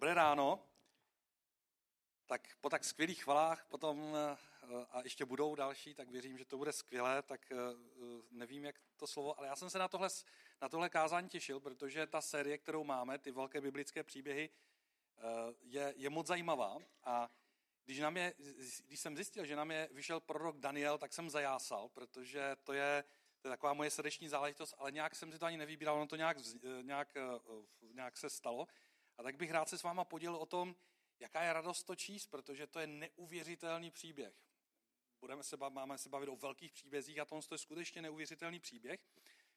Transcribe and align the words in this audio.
Dobré 0.00 0.14
ráno. 0.14 0.60
Tak 2.26 2.48
po 2.60 2.70
tak 2.70 2.84
skvělých 2.84 3.24
chvalách 3.24 3.64
potom, 3.64 4.16
eh, 4.16 4.36
a 4.90 5.00
ještě 5.04 5.24
budou 5.24 5.54
další, 5.54 5.94
tak 5.94 6.10
věřím, 6.10 6.38
že 6.38 6.44
to 6.44 6.58
bude 6.58 6.72
skvělé, 6.72 7.22
tak 7.22 7.52
eh, 7.52 7.56
nevím, 8.30 8.64
jak 8.64 8.76
to 8.96 9.06
slovo, 9.06 9.38
ale 9.38 9.46
já 9.46 9.56
jsem 9.56 9.70
se 9.70 9.78
na 9.78 9.88
tohle, 9.88 10.08
na 10.62 10.68
tohle 10.68 10.88
kázání 10.88 11.28
těšil, 11.28 11.60
protože 11.60 12.06
ta 12.06 12.20
série, 12.20 12.58
kterou 12.58 12.84
máme, 12.84 13.18
ty 13.18 13.30
velké 13.30 13.60
biblické 13.60 14.02
příběhy, 14.02 14.50
eh, 14.50 15.22
je, 15.62 15.94
je 15.96 16.10
moc 16.10 16.26
zajímavá 16.26 16.78
a 17.04 17.30
když, 17.84 17.98
nám 17.98 18.16
je, 18.16 18.34
když 18.86 19.00
jsem 19.00 19.16
zjistil, 19.16 19.44
že 19.44 19.56
nám 19.56 19.70
je 19.70 19.88
vyšel 19.92 20.20
prorok 20.20 20.56
Daniel, 20.56 20.98
tak 20.98 21.12
jsem 21.12 21.30
zajásal, 21.30 21.88
protože 21.88 22.56
to 22.64 22.72
je, 22.72 23.04
to 23.40 23.48
je 23.48 23.52
taková 23.52 23.72
moje 23.72 23.90
srdeční 23.90 24.28
záležitost, 24.28 24.74
ale 24.78 24.92
nějak 24.92 25.14
jsem 25.14 25.32
si 25.32 25.38
to 25.38 25.46
ani 25.46 25.56
nevybíral, 25.56 25.96
ono 25.96 26.06
to 26.06 26.16
nějak, 26.16 26.36
nějak, 26.82 27.14
nějak 27.92 28.16
se 28.16 28.30
stalo. 28.30 28.68
A 29.20 29.22
tak 29.22 29.36
bych 29.36 29.50
rád 29.50 29.68
se 29.68 29.78
s 29.78 29.82
váma 29.82 30.04
podělil 30.04 30.36
o 30.36 30.46
tom, 30.46 30.76
jaká 31.18 31.42
je 31.42 31.52
radost 31.52 31.82
to 31.82 31.96
číst, 31.96 32.26
protože 32.26 32.66
to 32.66 32.80
je 32.80 32.86
neuvěřitelný 32.86 33.90
příběh. 33.90 34.34
Budeme 35.20 35.42
se, 35.42 35.56
máme 35.68 35.98
se 35.98 36.08
bavit 36.08 36.28
o 36.28 36.36
velkých 36.36 36.72
příbězích 36.72 37.18
a 37.18 37.24
to 37.24 37.40
je 37.52 37.58
skutečně 37.58 38.02
neuvěřitelný 38.02 38.60
příběh, 38.60 39.00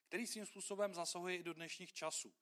který 0.07 0.27
svým 0.27 0.45
způsobem 0.45 0.93
zasahuje 0.93 1.37
i 1.37 1.43
do 1.43 1.53
dnešních 1.53 1.93
časů. 1.93 2.33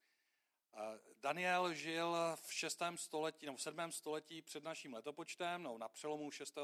Daniel 1.20 1.74
žil 1.74 2.16
v 2.34 2.54
6. 2.54 2.82
století, 2.96 3.46
nebo 3.46 3.58
v 3.58 3.62
7. 3.62 3.92
století 3.92 4.42
před 4.42 4.64
naším 4.64 4.94
letopočtem, 4.94 5.62
no, 5.62 5.78
na 5.78 5.88
přelomu 5.88 6.30
6. 6.30 6.58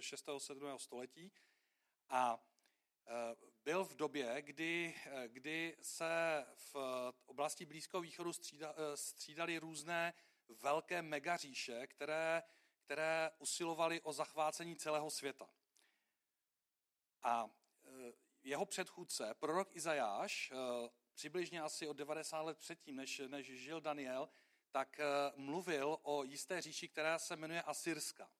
6. 0.00 0.28
7. 0.38 0.78
století 0.78 1.32
a 2.08 2.46
byl 3.64 3.84
v 3.84 3.94
době, 3.94 4.42
kdy, 4.42 4.94
e, 5.06 5.28
kdy 5.28 5.76
se 5.82 6.44
v 6.54 6.76
oblasti 7.26 7.66
Blízkého 7.66 8.00
východu 8.00 8.32
střída, 8.32 8.74
střídali 8.94 9.58
různé 9.58 10.14
velké 10.48 11.02
megaříše, 11.02 11.86
které, 11.86 12.42
které 12.84 13.30
usilovaly 13.38 14.00
o 14.00 14.12
zachvácení 14.12 14.76
celého 14.76 15.10
světa. 15.10 15.48
A 17.22 17.50
jeho 18.42 18.66
předchůdce, 18.66 19.34
prorok 19.34 19.76
Izajáš, 19.76 20.52
přibližně 21.14 21.62
asi 21.62 21.88
o 21.88 21.92
90 21.92 22.42
let 22.42 22.58
předtím, 22.58 22.96
než, 22.96 23.22
než 23.28 23.46
žil 23.46 23.80
Daniel, 23.80 24.28
tak 24.70 25.00
mluvil 25.36 25.98
o 26.02 26.24
jisté 26.24 26.60
říši, 26.60 26.88
která 26.88 27.18
se 27.18 27.36
jmenuje 27.36 27.62
Asyrska. 27.62 28.30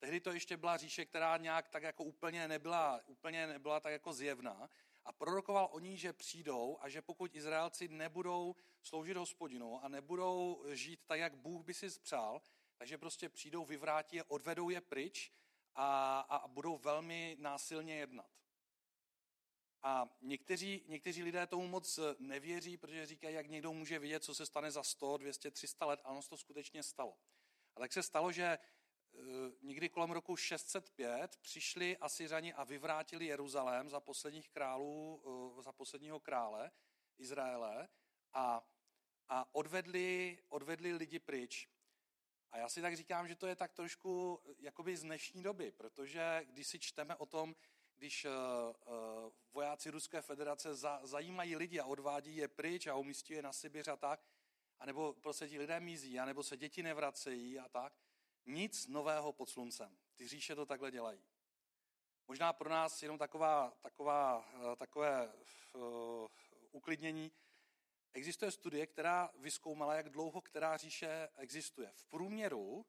Tehdy 0.00 0.20
to 0.20 0.32
ještě 0.32 0.56
byla 0.56 0.76
říše, 0.76 1.04
která 1.04 1.36
nějak 1.36 1.68
tak 1.68 1.82
jako 1.82 2.04
úplně 2.04 2.48
nebyla, 2.48 3.00
úplně 3.06 3.46
nebyla 3.46 3.80
tak 3.80 3.92
jako 3.92 4.12
zjevná. 4.12 4.70
A 5.04 5.12
prorokoval 5.12 5.68
o 5.72 5.78
ní, 5.78 5.98
že 5.98 6.12
přijdou 6.12 6.78
a 6.80 6.88
že 6.88 7.02
pokud 7.02 7.34
Izraelci 7.34 7.88
nebudou 7.88 8.56
sloužit 8.82 9.16
hospodinu 9.16 9.84
a 9.84 9.88
nebudou 9.88 10.64
žít 10.72 11.00
tak, 11.06 11.20
jak 11.20 11.36
Bůh 11.36 11.64
by 11.64 11.74
si 11.74 12.00
přál, 12.00 12.42
takže 12.76 12.98
prostě 12.98 13.28
přijdou, 13.28 13.64
vyvrátí 13.64 14.16
je, 14.16 14.24
odvedou 14.24 14.70
je 14.70 14.80
pryč 14.80 15.32
a, 15.74 16.20
a 16.20 16.48
budou 16.48 16.78
velmi 16.78 17.36
násilně 17.40 17.94
jednat. 17.94 18.30
A 19.82 20.16
někteří, 20.20 20.84
někteří 20.86 21.22
lidé 21.22 21.46
tomu 21.46 21.66
moc 21.66 21.98
nevěří, 22.18 22.76
protože 22.76 23.06
říkají, 23.06 23.34
jak 23.34 23.46
někdo 23.46 23.72
může 23.72 23.98
vidět, 23.98 24.24
co 24.24 24.34
se 24.34 24.46
stane 24.46 24.70
za 24.70 24.82
100, 24.82 25.16
200, 25.16 25.50
300 25.50 25.86
let. 25.86 26.00
A 26.04 26.10
ono 26.10 26.22
se 26.22 26.28
to 26.28 26.36
skutečně 26.36 26.82
stalo. 26.82 27.18
A 27.76 27.80
tak 27.80 27.92
se 27.92 28.02
stalo, 28.02 28.32
že 28.32 28.58
někdy 29.62 29.88
kolem 29.88 30.10
roku 30.10 30.36
605 30.36 31.36
přišli 31.36 31.96
Asyřani 31.96 32.54
a 32.54 32.64
vyvrátili 32.64 33.26
Jeruzalém 33.26 33.88
za 33.88 34.00
posledních 34.00 34.48
králů, 34.48 35.22
eh, 35.58 35.62
za 35.62 35.72
posledního 35.72 36.20
krále 36.20 36.70
Izraele 37.18 37.88
a, 38.32 38.68
a 39.28 39.54
odvedli, 39.54 40.38
odvedli 40.48 40.92
lidi 40.92 41.18
pryč. 41.18 41.68
A 42.50 42.58
já 42.58 42.68
si 42.68 42.82
tak 42.82 42.96
říkám, 42.96 43.28
že 43.28 43.36
to 43.36 43.46
je 43.46 43.56
tak 43.56 43.72
trošku 43.72 44.40
eh, 44.44 44.54
jakoby 44.58 44.96
z 44.96 45.02
dnešní 45.02 45.42
doby, 45.42 45.72
protože 45.72 46.42
když 46.46 46.66
si 46.66 46.78
čteme 46.78 47.16
o 47.16 47.26
tom, 47.26 47.56
když 47.96 48.26
vojáci 49.52 49.90
Ruské 49.90 50.22
federace 50.22 50.74
za, 50.74 51.00
zajímají 51.02 51.56
lidi 51.56 51.80
a 51.80 51.84
odvádí 51.84 52.36
je 52.36 52.48
pryč 52.48 52.86
a 52.86 52.96
umístí 52.96 53.32
je 53.32 53.42
na 53.42 53.52
Sibiř 53.52 53.88
a 53.88 53.96
tak, 53.96 54.26
anebo 54.78 55.12
prostě 55.12 55.48
ti 55.48 55.58
lidé 55.58 55.80
mizí, 55.80 56.18
anebo 56.18 56.42
se 56.42 56.56
děti 56.56 56.82
nevracejí 56.82 57.58
a 57.58 57.68
tak, 57.68 57.92
nic 58.46 58.86
nového 58.86 59.32
pod 59.32 59.48
sluncem. 59.48 59.96
Ty 60.14 60.28
říše 60.28 60.54
to 60.54 60.66
takhle 60.66 60.90
dělají. 60.90 61.24
Možná 62.28 62.52
pro 62.52 62.70
nás 62.70 63.02
jenom 63.02 63.18
taková, 63.18 63.72
taková, 63.80 64.48
eh, 64.54 64.76
takové 64.76 65.32
uh, 65.74 66.26
uklidnění. 66.70 67.32
Existuje 68.12 68.50
studie, 68.50 68.86
která 68.86 69.30
vyskoumala, 69.34 69.94
jak 69.94 70.08
dlouho 70.08 70.40
která 70.40 70.76
říše 70.76 71.28
existuje. 71.36 71.92
V 71.94 72.04
průměru 72.04 72.86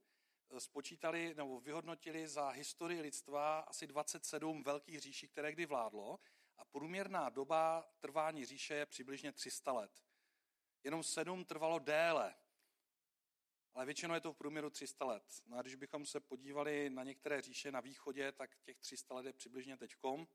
eh, 0.49 0.59
spočítali 0.59 1.35
nebo 1.35 1.59
vyhodnotili 1.59 2.27
za 2.27 2.49
historii 2.49 3.01
lidstva 3.01 3.59
asi 3.59 3.87
27 3.87 4.63
velkých 4.63 4.99
říší, 4.99 5.27
které 5.27 5.51
kdy 5.51 5.65
vládlo 5.65 6.19
a 6.57 6.65
průměrná 6.65 7.29
doba 7.29 7.89
trvání 7.99 8.45
říše 8.45 8.73
je 8.73 8.85
přibližně 8.85 9.31
300 9.31 9.71
let. 9.71 10.03
Jenom 10.83 11.03
sedm 11.03 11.45
trvalo 11.45 11.79
déle, 11.79 12.35
ale 13.73 13.85
většinou 13.85 14.13
je 14.13 14.21
to 14.21 14.33
v 14.33 14.37
průměru 14.37 14.69
300 14.69 15.05
let. 15.05 15.23
No 15.45 15.57
a 15.57 15.61
když 15.61 15.75
bychom 15.75 16.05
se 16.05 16.19
podívali 16.19 16.89
na 16.89 17.03
některé 17.03 17.41
říše 17.41 17.71
na 17.71 17.79
východě, 17.79 18.31
tak 18.31 18.57
těch 18.61 18.79
300 18.79 19.15
let 19.15 19.25
je 19.25 19.33
přibližně 19.33 19.77
teďkom. 19.77 20.27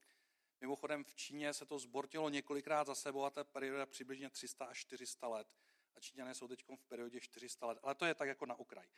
Mimochodem 0.61 1.05
v 1.05 1.15
Číně 1.15 1.55
se 1.55 1.67
to 1.67 1.79
zbortilo 1.79 2.29
několikrát 2.29 2.87
za 2.87 2.95
sebou 2.95 3.25
a 3.25 3.31
ta 3.31 3.45
perioda 3.45 3.87
přibližně 3.87 4.31
300 4.31 4.65
až 4.65 4.79
400 4.79 5.29
let. 5.29 5.49
A 5.95 6.01
Číňané 6.01 6.35
jsou 6.35 6.49
teď 6.49 6.65
v 6.77 6.85
periodě 6.89 7.21
400 7.21 7.67
let. 7.67 7.79
Ale 7.83 7.95
to 7.95 8.05
je 8.05 8.15
tak 8.15 8.29
jako 8.29 8.47
na 8.47 8.55
okraj. 8.55 8.89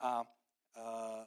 A 0.00 0.22
uh, 0.76 1.26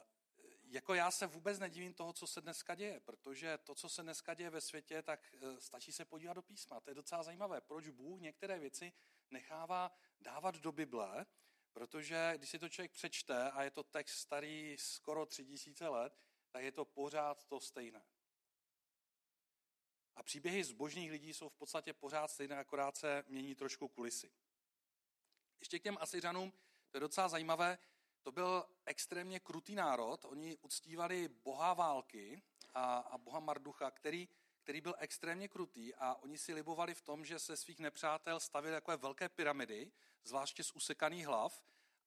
jako 0.64 0.94
já 0.94 1.10
se 1.10 1.26
vůbec 1.26 1.58
nedivím 1.58 1.94
toho, 1.94 2.12
co 2.12 2.26
se 2.26 2.40
dneska 2.40 2.74
děje, 2.74 3.00
protože 3.00 3.58
to, 3.58 3.74
co 3.74 3.88
se 3.88 4.02
dneska 4.02 4.34
děje 4.34 4.50
ve 4.50 4.60
světě, 4.60 5.02
tak 5.02 5.34
uh, 5.34 5.58
stačí 5.58 5.92
se 5.92 6.04
podívat 6.04 6.34
do 6.34 6.42
písma. 6.42 6.80
To 6.80 6.90
je 6.90 6.94
docela 6.94 7.22
zajímavé, 7.22 7.60
proč 7.60 7.88
Bůh 7.88 8.20
některé 8.20 8.58
věci 8.58 8.92
nechává 9.30 9.92
dávat 10.20 10.56
do 10.56 10.72
Bible, 10.72 11.26
Protože 11.72 12.32
když 12.36 12.50
si 12.50 12.58
to 12.58 12.68
člověk 12.68 12.92
přečte 12.92 13.50
a 13.50 13.62
je 13.62 13.70
to 13.70 13.82
text 13.82 14.14
starý 14.14 14.76
skoro 14.78 15.26
tři 15.26 15.44
tisíce 15.44 15.88
let, 15.88 16.18
tak 16.50 16.62
je 16.62 16.72
to 16.72 16.84
pořád 16.84 17.44
to 17.44 17.60
stejné. 17.60 18.02
A 20.16 20.22
příběhy 20.22 20.64
zbožných 20.64 21.10
lidí 21.10 21.34
jsou 21.34 21.48
v 21.48 21.54
podstatě 21.54 21.92
pořád 21.92 22.28
stejné, 22.28 22.58
akorát 22.58 22.96
se 22.96 23.24
mění 23.28 23.54
trošku 23.54 23.88
kulisy. 23.88 24.32
Ještě 25.60 25.78
k 25.78 25.82
těm 25.82 25.98
Asyřanům, 26.00 26.52
to 26.90 26.96
je 26.96 27.00
docela 27.00 27.28
zajímavé, 27.28 27.78
to 28.22 28.32
byl 28.32 28.64
extrémně 28.86 29.40
krutý 29.40 29.74
národ, 29.74 30.24
oni 30.24 30.56
uctívali 30.56 31.28
boha 31.28 31.74
války 31.74 32.42
a, 32.74 32.96
a 32.96 33.18
boha 33.18 33.40
Marducha, 33.40 33.90
který, 33.90 34.28
který 34.62 34.80
byl 34.80 34.94
extrémně 34.98 35.48
krutý 35.48 35.94
a 35.94 36.14
oni 36.14 36.38
si 36.38 36.54
libovali 36.54 36.94
v 36.94 37.02
tom, 37.02 37.24
že 37.24 37.38
se 37.38 37.56
svých 37.56 37.78
nepřátel 37.78 38.40
stavili 38.40 38.74
takové 38.74 38.96
velké 38.96 39.28
pyramidy, 39.28 39.92
zvláště 40.24 40.64
z 40.64 40.72
usekaných 40.72 41.26
hlav, 41.26 41.62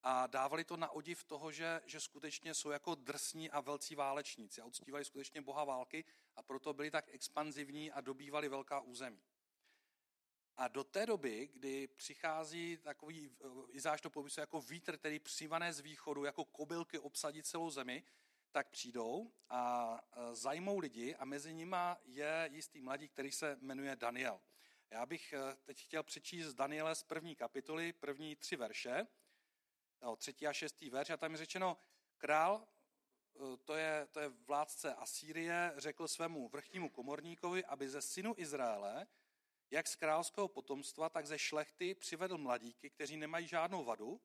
a 0.07 0.27
dávali 0.27 0.63
to 0.63 0.77
na 0.77 0.89
odiv 0.89 1.23
toho, 1.23 1.51
že, 1.51 1.81
že 1.85 1.99
skutečně 1.99 2.53
jsou 2.53 2.69
jako 2.69 2.95
drsní 2.95 3.51
a 3.51 3.59
velcí 3.59 3.95
válečníci 3.95 4.61
a 4.61 4.65
uctívali 4.65 5.05
skutečně 5.05 5.41
boha 5.41 5.63
války 5.63 6.05
a 6.35 6.43
proto 6.43 6.73
byli 6.73 6.91
tak 6.91 7.05
expanzivní 7.11 7.91
a 7.91 8.01
dobývali 8.01 8.49
velká 8.49 8.79
území. 8.79 9.21
A 10.57 10.67
do 10.67 10.83
té 10.83 11.05
doby, 11.05 11.49
kdy 11.53 11.87
přichází 11.87 12.77
takový, 12.77 13.31
Izáš 13.69 14.01
to 14.01 14.09
popisuje 14.09 14.41
jako 14.41 14.61
vítr, 14.61 14.97
který 14.97 15.19
přivané 15.19 15.73
z 15.73 15.79
východu, 15.79 16.23
jako 16.23 16.45
kobylky 16.45 16.99
obsadí 16.99 17.43
celou 17.43 17.69
zemi, 17.69 18.03
tak 18.55 18.69
přijdou 18.69 19.31
a 19.49 20.01
zajmou 20.31 20.79
lidi 20.79 21.15
a 21.15 21.25
mezi 21.25 21.53
nima 21.53 21.97
je 22.05 22.49
jistý 22.51 22.81
mladík, 22.81 23.11
který 23.11 23.31
se 23.31 23.57
jmenuje 23.61 23.95
Daniel. 23.95 24.41
Já 24.89 25.05
bych 25.05 25.33
eh, 25.33 25.55
teď 25.63 25.83
chtěl 25.83 26.03
přečíst 26.03 26.53
Daniele 26.53 26.95
z 26.95 27.03
první 27.03 27.35
kapitoly, 27.35 27.93
první 27.93 28.35
tři 28.35 28.55
verše, 28.55 29.07
no, 30.01 30.15
třetí 30.15 30.47
a 30.47 30.53
šestý 30.53 30.89
verš, 30.89 31.09
a 31.09 31.17
tam 31.17 31.31
je 31.31 31.37
řečeno, 31.37 31.77
král, 32.17 32.67
eh, 33.35 33.57
to 33.57 33.73
je, 33.75 34.07
to 34.11 34.19
je 34.19 34.29
vládce 34.29 34.95
Asýrie, 34.95 35.73
řekl 35.77 36.07
svému 36.07 36.49
vrchnímu 36.49 36.89
komorníkovi, 36.89 37.65
aby 37.65 37.89
ze 37.89 38.01
synu 38.01 38.33
Izraele, 38.37 39.07
jak 39.71 39.87
z 39.87 39.95
královského 39.95 40.47
potomstva, 40.47 41.09
tak 41.09 41.27
ze 41.27 41.39
šlechty 41.39 41.95
přivedl 41.95 42.37
mladíky, 42.37 42.89
kteří 42.89 43.17
nemají 43.17 43.47
žádnou 43.47 43.83
vadu, 43.83 44.21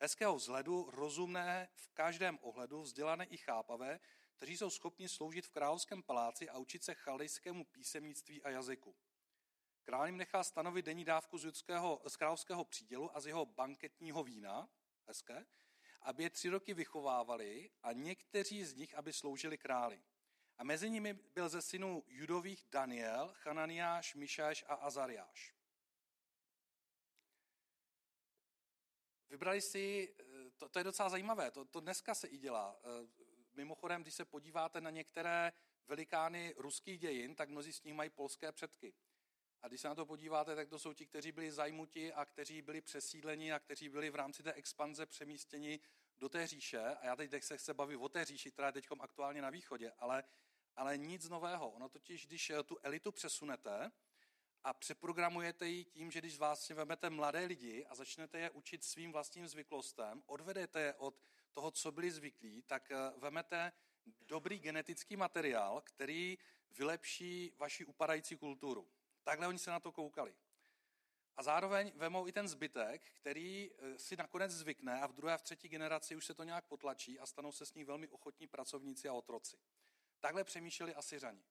hezkého 0.00 0.36
vzhledu, 0.36 0.90
rozumné 0.90 1.68
v 1.74 1.88
každém 1.88 2.38
ohledu, 2.42 2.82
vzdělané 2.82 3.24
i 3.24 3.36
chápavé, 3.36 4.00
kteří 4.36 4.56
jsou 4.56 4.70
schopni 4.70 5.08
sloužit 5.08 5.46
v 5.46 5.50
královském 5.50 6.02
paláci 6.02 6.48
a 6.48 6.58
učit 6.58 6.84
se 6.84 6.94
chaldejskému 6.94 7.64
písemnictví 7.64 8.42
a 8.42 8.50
jazyku. 8.50 8.96
Král 9.84 10.06
jim 10.06 10.16
nechal 10.16 10.44
stanovit 10.44 10.86
denní 10.86 11.04
dávku 11.04 11.38
z, 11.38 11.44
judského, 11.44 12.02
z 12.08 12.16
královského 12.16 12.64
přídělu 12.64 13.16
a 13.16 13.20
z 13.20 13.26
jeho 13.26 13.46
banketního 13.46 14.24
vína, 14.24 14.68
hezké, 15.06 15.46
aby 16.02 16.22
je 16.22 16.30
tři 16.30 16.48
roky 16.48 16.74
vychovávali 16.74 17.70
a 17.82 17.92
někteří 17.92 18.64
z 18.64 18.74
nich, 18.74 18.94
aby 18.94 19.12
sloužili 19.12 19.58
králi. 19.58 20.02
A 20.58 20.64
mezi 20.64 20.90
nimi 20.90 21.12
byl 21.12 21.48
ze 21.48 21.62
synů 21.62 22.04
judových 22.06 22.64
Daniel, 22.70 23.32
Chananiáš, 23.34 24.14
Mišáš 24.14 24.64
a 24.68 24.74
Azariáš. 24.74 25.54
Vybrali 29.34 29.60
si 29.60 30.14
eh, 30.20 30.50
to, 30.58 30.68
to 30.68 30.78
je 30.78 30.84
docela 30.84 31.08
zajímavé, 31.08 31.50
to, 31.50 31.64
to 31.64 31.80
dneska 31.80 32.14
se 32.14 32.28
i 32.28 32.38
dělá. 32.38 32.76
Mimochodem, 33.54 34.02
když 34.02 34.14
se 34.14 34.24
podíváte 34.24 34.80
na 34.80 34.90
některé 34.90 35.52
velikány 35.88 36.54
ruských 36.56 36.98
dějin, 36.98 37.34
tak 37.34 37.48
mnozí 37.48 37.72
z 37.72 37.82
nich 37.82 37.94
mají 37.94 38.10
polské 38.10 38.52
předky. 38.52 38.94
A 39.62 39.68
když 39.68 39.80
se 39.80 39.88
na 39.88 39.94
to 39.94 40.06
podíváte, 40.06 40.56
tak 40.56 40.68
to 40.68 40.78
jsou 40.78 40.92
ti, 40.92 41.06
kteří 41.06 41.32
byli 41.32 41.52
zajmuti 41.52 42.12
a 42.12 42.24
kteří 42.24 42.62
byli 42.62 42.80
přesídleni 42.80 43.52
a 43.52 43.58
kteří 43.58 43.88
byli 43.88 44.10
v 44.10 44.14
rámci 44.14 44.42
té 44.42 44.52
expanze 44.52 45.06
přemístěni 45.06 45.80
do 46.18 46.28
té 46.28 46.46
říše. 46.46 46.80
A 46.80 47.06
já 47.06 47.16
teď 47.16 47.44
se 47.44 47.58
chci 47.58 47.74
bavit 47.74 47.96
o 47.96 48.08
té 48.08 48.24
říši, 48.24 48.50
která 48.50 48.68
je 48.68 48.72
teď 48.72 48.86
aktuálně 49.00 49.42
na 49.42 49.50
východě, 49.50 49.92
ale, 49.98 50.24
ale 50.76 50.98
nic 50.98 51.28
nového. 51.28 51.70
Ono 51.70 51.88
totiž, 51.88 52.26
když 52.26 52.52
tu 52.64 52.78
elitu 52.82 53.12
přesunete 53.12 53.92
a 54.64 54.72
přeprogramujete 54.72 55.66
ji 55.66 55.84
tím, 55.84 56.10
že 56.10 56.18
když 56.18 56.38
si 56.54 56.74
vezmete 56.74 57.10
mladé 57.10 57.44
lidi 57.44 57.86
a 57.86 57.94
začnete 57.94 58.38
je 58.38 58.50
učit 58.50 58.84
svým 58.84 59.12
vlastním 59.12 59.48
zvyklostem, 59.48 60.22
odvedete 60.26 60.80
je 60.80 60.94
od 60.94 61.14
toho, 61.52 61.70
co 61.70 61.92
byli 61.92 62.10
zvyklí, 62.10 62.62
tak 62.62 62.90
eh, 62.90 62.96
vemete 63.16 63.72
dobrý 64.20 64.58
genetický 64.58 65.16
materiál, 65.16 65.80
který 65.80 66.38
vylepší 66.70 67.52
vaši 67.56 67.84
upadající 67.84 68.36
kulturu. 68.36 68.88
Takhle 69.22 69.48
oni 69.48 69.58
se 69.58 69.70
na 69.70 69.80
to 69.80 69.92
koukali. 69.92 70.34
A 71.36 71.42
zároveň 71.42 71.92
vemou 71.94 72.28
i 72.28 72.32
ten 72.32 72.48
zbytek, 72.48 73.10
který 73.12 73.70
eh, 73.70 73.98
si 73.98 74.16
nakonec 74.16 74.52
zvykne 74.52 75.00
a 75.00 75.06
v 75.06 75.12
druhé 75.12 75.34
a 75.34 75.38
v 75.38 75.42
třetí 75.42 75.68
generaci 75.68 76.16
už 76.16 76.26
se 76.26 76.34
to 76.34 76.44
nějak 76.44 76.64
potlačí 76.64 77.18
a 77.20 77.26
stanou 77.26 77.52
se 77.52 77.66
s 77.66 77.74
ní 77.74 77.84
velmi 77.84 78.08
ochotní 78.08 78.46
pracovníci 78.46 79.08
a 79.08 79.12
otroci. 79.12 79.56
Takhle 80.20 80.44
přemýšleli 80.44 80.94
Asiřani. 80.94 81.44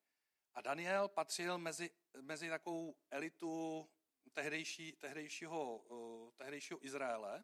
A 0.54 0.62
Daniel 0.62 1.08
patřil 1.08 1.58
mezi, 1.58 1.90
mezi 2.22 2.50
takovou 2.50 2.96
elitu 3.12 3.90
tehdejší, 4.34 4.92
tehdejšího, 4.92 5.78
uh, 5.78 6.32
tehdejšího 6.32 6.86
Izraele. 6.86 7.44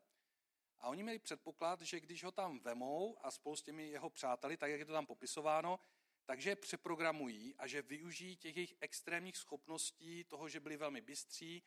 A 0.79 0.89
oni 0.89 1.03
měli 1.03 1.19
předpoklad, 1.19 1.81
že 1.81 1.99
když 1.99 2.23
ho 2.23 2.31
tam 2.31 2.59
vemou 2.59 3.25
a 3.25 3.31
spolu 3.31 3.55
s 3.55 3.61
těmi 3.61 3.89
jeho 3.89 4.09
přáteli, 4.09 4.57
tak 4.57 4.71
jak 4.71 4.79
je 4.79 4.85
to 4.85 4.93
tam 4.93 5.05
popisováno, 5.05 5.79
takže 6.25 6.55
přeprogramují 6.55 7.55
a 7.55 7.67
že 7.67 7.81
využijí 7.81 8.37
těch 8.37 8.55
jejich 8.55 8.75
extrémních 8.81 9.37
schopností, 9.37 10.23
toho, 10.23 10.49
že 10.49 10.59
byli 10.59 10.77
velmi 10.77 11.01
bystří. 11.01 11.63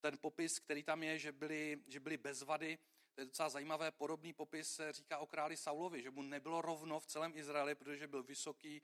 Ten 0.00 0.18
popis, 0.18 0.58
který 0.58 0.82
tam 0.82 1.02
je, 1.02 1.18
že 1.18 1.32
byli, 1.32 1.82
že 1.86 2.00
byli 2.00 2.16
bez 2.16 2.42
vady, 2.42 2.78
to 3.14 3.20
je 3.20 3.24
docela 3.24 3.48
zajímavé, 3.48 3.90
podobný 3.90 4.32
popis 4.32 4.74
se 4.74 4.92
říká 4.92 5.18
o 5.18 5.26
králi 5.26 5.56
Saulovi, 5.56 6.02
že 6.02 6.10
mu 6.10 6.22
nebylo 6.22 6.62
rovno 6.62 7.00
v 7.00 7.06
celém 7.06 7.32
Izraeli, 7.36 7.74
protože 7.74 8.08
byl 8.08 8.22
vysoký 8.22 8.82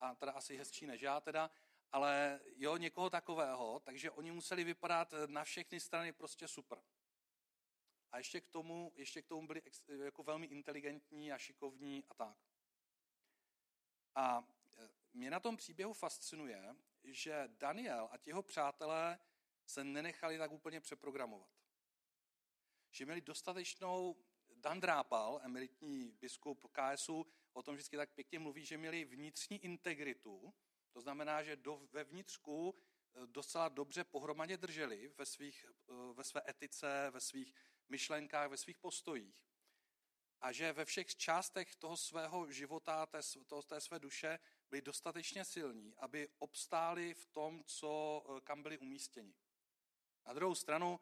a 0.00 0.14
teda 0.14 0.32
asi 0.32 0.56
hezčí 0.56 0.86
než 0.86 1.00
já 1.00 1.20
teda, 1.20 1.50
ale 1.92 2.40
jo, 2.56 2.76
někoho 2.76 3.10
takového, 3.10 3.80
takže 3.80 4.10
oni 4.10 4.32
museli 4.32 4.64
vypadat 4.64 5.14
na 5.26 5.44
všechny 5.44 5.80
strany 5.80 6.12
prostě 6.12 6.48
super. 6.48 6.78
A 8.12 8.18
ještě 8.18 8.40
k 8.40 8.48
tomu, 8.48 8.92
ještě 8.94 9.22
k 9.22 9.26
tomu 9.26 9.46
byli 9.46 9.62
jako 10.04 10.22
velmi 10.22 10.46
inteligentní 10.46 11.32
a 11.32 11.38
šikovní 11.38 12.04
a 12.08 12.14
tak. 12.14 12.36
A 14.14 14.48
e, 14.78 14.88
mě 15.12 15.30
na 15.30 15.40
tom 15.40 15.56
příběhu 15.56 15.92
fascinuje, 15.92 16.76
že 17.04 17.48
Daniel 17.48 18.08
a 18.12 18.18
jeho 18.26 18.42
přátelé 18.42 19.18
se 19.66 19.84
nenechali 19.84 20.38
tak 20.38 20.52
úplně 20.52 20.80
přeprogramovat. 20.80 21.50
Že 22.90 23.04
měli 23.04 23.20
dostatečnou, 23.20 24.16
Dan 24.56 24.80
Drápal, 24.80 25.40
emeritní 25.42 26.12
biskup 26.20 26.66
KSU, 26.72 27.26
o 27.52 27.62
tom 27.62 27.74
vždycky 27.74 27.96
tak 27.96 28.10
pěkně 28.10 28.38
mluví, 28.38 28.64
že 28.64 28.78
měli 28.78 29.04
vnitřní 29.04 29.64
integritu, 29.64 30.54
to 30.92 31.00
znamená, 31.00 31.42
že 31.42 31.56
do, 31.56 31.88
ve 31.92 32.04
vnitřku 32.04 32.74
e, 32.74 33.26
docela 33.26 33.68
dobře 33.68 34.04
pohromadě 34.04 34.56
drželi 34.56 35.12
ve, 35.18 35.26
svých, 35.26 35.64
e, 35.88 36.12
ve 36.12 36.24
své 36.24 36.42
etice, 36.48 37.10
ve 37.10 37.20
svých 37.20 37.54
myšlenkách, 37.88 38.50
ve 38.50 38.56
svých 38.56 38.78
postojích 38.78 39.46
a 40.40 40.52
že 40.52 40.72
ve 40.72 40.84
všech 40.84 41.16
částech 41.16 41.76
toho 41.76 41.96
svého 41.96 42.52
života, 42.52 43.06
té, 43.06 43.20
toho, 43.46 43.62
té 43.62 43.80
své 43.80 43.98
duše 43.98 44.38
byli 44.70 44.82
dostatečně 44.82 45.44
silní, 45.44 45.94
aby 45.96 46.28
obstáli 46.38 47.14
v 47.14 47.26
tom, 47.26 47.64
co, 47.64 48.24
eh, 48.28 48.40
kam 48.40 48.62
byli 48.62 48.78
umístěni. 48.78 49.34
Na 50.26 50.32
druhou 50.32 50.54
stranu, 50.54 51.00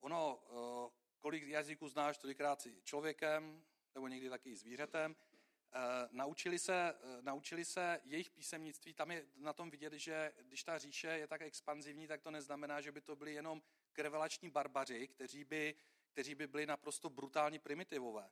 ono, 0.00 0.42
eh, 0.42 1.01
kolik 1.22 1.48
jazyků 1.48 1.88
znáš, 1.88 2.18
tolikrát 2.18 2.60
si 2.60 2.82
člověkem, 2.84 3.62
nebo 3.94 4.08
někdy 4.08 4.30
taky 4.30 4.50
i 4.50 4.56
zvířetem, 4.56 5.16
eh, 5.72 5.78
naučili 6.10 6.58
se, 6.58 6.94
naučili 7.20 7.64
se 7.64 8.00
jejich 8.04 8.30
písemnictví. 8.30 8.94
Tam 8.94 9.10
je 9.10 9.26
na 9.36 9.52
tom 9.52 9.70
vidět, 9.70 9.92
že 9.92 10.32
když 10.42 10.64
ta 10.64 10.78
říše 10.78 11.08
je 11.08 11.26
tak 11.26 11.42
expanzivní, 11.42 12.06
tak 12.06 12.20
to 12.20 12.30
neznamená, 12.30 12.80
že 12.80 12.92
by 12.92 13.00
to 13.00 13.16
byli 13.16 13.34
jenom 13.34 13.62
krevelační 13.92 14.50
barbaři, 14.50 15.08
kteří 15.08 15.44
by, 15.44 15.74
kteří 16.12 16.34
by 16.34 16.46
byli 16.46 16.66
naprosto 16.66 17.10
brutální 17.10 17.58
primitivové. 17.58 18.30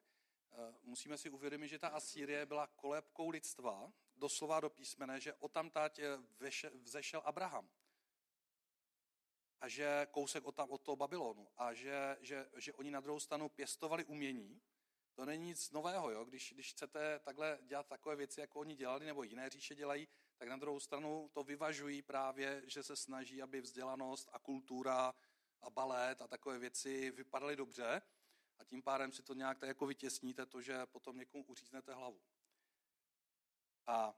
Eh, 0.53 0.75
musíme 0.83 1.19
si 1.19 1.31
uvědomit, 1.31 1.69
že 1.69 1.79
ta 1.79 1.89
Asýrie 1.89 2.47
byla 2.47 2.67
kolébkou 2.67 3.31
lidstva, 3.31 3.93
doslova 4.17 4.61
do 4.61 4.71
písmene, 4.71 5.21
že 5.21 5.35
otamtať 5.35 5.99
eh, 5.99 6.19
vzešel 6.83 7.23
Abraham. 7.25 7.71
A 9.61 9.69
že 9.69 10.07
kousek 10.11 10.45
od, 10.45 10.55
tam, 10.55 10.71
od 10.71 10.83
toho 10.83 10.97
Babylonu. 10.97 11.49
A 11.57 11.75
že, 11.75 12.17
že, 12.21 12.49
že 12.57 12.73
oni 12.73 12.91
na 12.91 13.01
druhou 13.01 13.21
stranu 13.21 13.49
pěstovali 13.49 14.05
umění. 14.05 14.61
To 15.15 15.25
není 15.25 15.47
nic 15.47 15.71
nového, 15.71 16.11
jo? 16.11 16.25
Když, 16.25 16.53
když 16.53 16.71
chcete 16.71 17.19
takhle 17.19 17.59
dělat 17.63 17.87
takové 17.87 18.17
věci, 18.17 18.41
jako 18.41 18.61
oni 18.61 18.75
dělali, 18.75 19.07
nebo 19.07 19.23
jiné 19.23 19.51
říše 19.51 19.75
dělají, 19.75 20.09
tak 20.37 20.49
na 20.49 20.57
druhou 20.57 20.81
stranu 20.81 21.31
to 21.33 21.45
vyvažují 21.45 22.03
právě, 22.03 22.63
že 22.67 22.83
se 22.83 22.97
snaží, 22.97 23.43
aby 23.43 23.61
vzdělanost 23.61 24.29
a 24.33 24.39
kultura 24.39 25.15
a 25.61 25.71
balet 25.71 26.23
a 26.23 26.29
takové 26.29 26.59
věci 26.59 27.11
vypadaly 27.11 27.57
dobře 27.57 28.03
a 28.59 28.65
tím 28.65 28.83
pádem 28.83 29.13
si 29.13 29.23
to 29.23 29.35
nějak 29.35 29.59
tak 29.59 29.69
jako 29.69 29.87
vytěsníte, 29.87 30.47
to, 30.47 30.63
že 30.63 30.87
potom 30.87 31.17
někomu 31.17 31.45
uříznete 31.45 31.95
hlavu. 31.95 32.21
A 33.87 34.15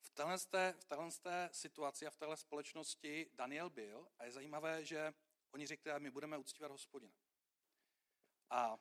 v 0.00 0.10
téhle, 0.10 0.38
v 0.72 0.84
téhle 0.84 1.10
situaci 1.52 2.06
a 2.06 2.10
v 2.10 2.16
téhle 2.16 2.36
společnosti 2.36 3.30
Daniel 3.34 3.70
byl 3.70 4.08
a 4.18 4.24
je 4.24 4.32
zajímavé, 4.32 4.84
že 4.84 5.14
oni 5.50 5.66
řekli, 5.66 5.92
my 5.98 6.10
budeme 6.10 6.38
uctívat 6.38 6.70
hospodina. 6.70 7.14
A 8.50 8.78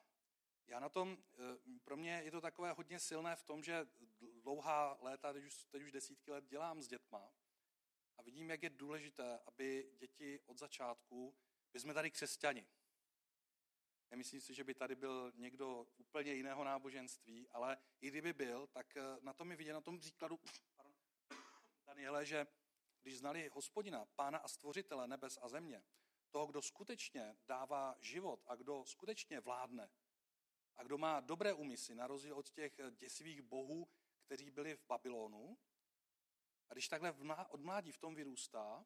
já 0.67 0.79
na 0.79 0.89
tom, 0.89 1.17
eh, 1.33 1.79
pro 1.83 1.97
mě 1.97 2.21
je 2.25 2.31
to 2.31 2.41
takové 2.41 2.71
hodně 2.71 2.99
silné 2.99 3.35
v 3.35 3.43
tom, 3.43 3.63
že 3.63 3.87
dlouhá 4.41 4.97
léta, 5.01 5.33
teď 5.33 5.45
už, 5.45 5.65
teď 5.65 5.81
už 5.81 5.91
desítky 5.91 6.31
let 6.31 6.45
dělám 6.47 6.81
s 6.81 6.87
dětma 6.87 7.33
a 8.17 8.21
vidím, 8.21 8.49
jak 8.49 8.63
je 8.63 8.69
důležité, 8.69 9.39
aby 9.45 9.91
děti 9.97 10.39
od 10.45 10.57
začátku, 10.57 11.35
my 11.73 11.79
jsme 11.79 11.93
tady 11.93 12.11
křesťani, 12.11 12.67
Nemyslím 14.11 14.41
si, 14.41 14.53
že 14.53 14.63
by 14.63 14.73
tady 14.73 14.95
byl 14.95 15.31
někdo 15.35 15.87
úplně 15.97 16.33
jiného 16.33 16.63
náboženství, 16.63 17.47
ale 17.49 17.77
i 18.01 18.07
kdyby 18.07 18.33
byl, 18.33 18.67
tak 18.67 18.97
eh, 18.97 19.01
na 19.21 19.33
tom 19.33 19.51
je 19.51 19.57
vidět, 19.57 19.73
na 19.73 19.81
tom 19.81 19.99
příkladu 19.99 20.39
Daniele, 21.99 22.25
že 22.25 22.47
když 23.01 23.17
znali 23.17 23.49
hospodina, 23.53 24.05
pána 24.05 24.37
a 24.37 24.47
stvořitele 24.47 25.07
nebes 25.07 25.39
a 25.41 25.49
země, 25.49 25.83
toho, 26.29 26.47
kdo 26.47 26.61
skutečně 26.61 27.37
dává 27.47 27.95
život 27.99 28.43
a 28.47 28.55
kdo 28.55 28.85
skutečně 28.85 29.39
vládne 29.39 29.91
a 30.75 30.83
kdo 30.83 30.97
má 30.97 31.19
dobré 31.19 31.53
úmysly, 31.53 31.95
na 31.95 32.07
rozdíl 32.07 32.37
od 32.37 32.49
těch 32.49 32.79
děsivých 32.91 33.41
bohů, 33.41 33.87
kteří 34.25 34.51
byli 34.51 34.75
v 34.75 34.85
Babylonu, 34.87 35.57
a 36.69 36.73
když 36.73 36.87
takhle 36.87 37.15
od 37.49 37.61
mládí 37.61 37.91
v 37.91 37.97
tom 37.97 38.15
vyrůstá, 38.15 38.85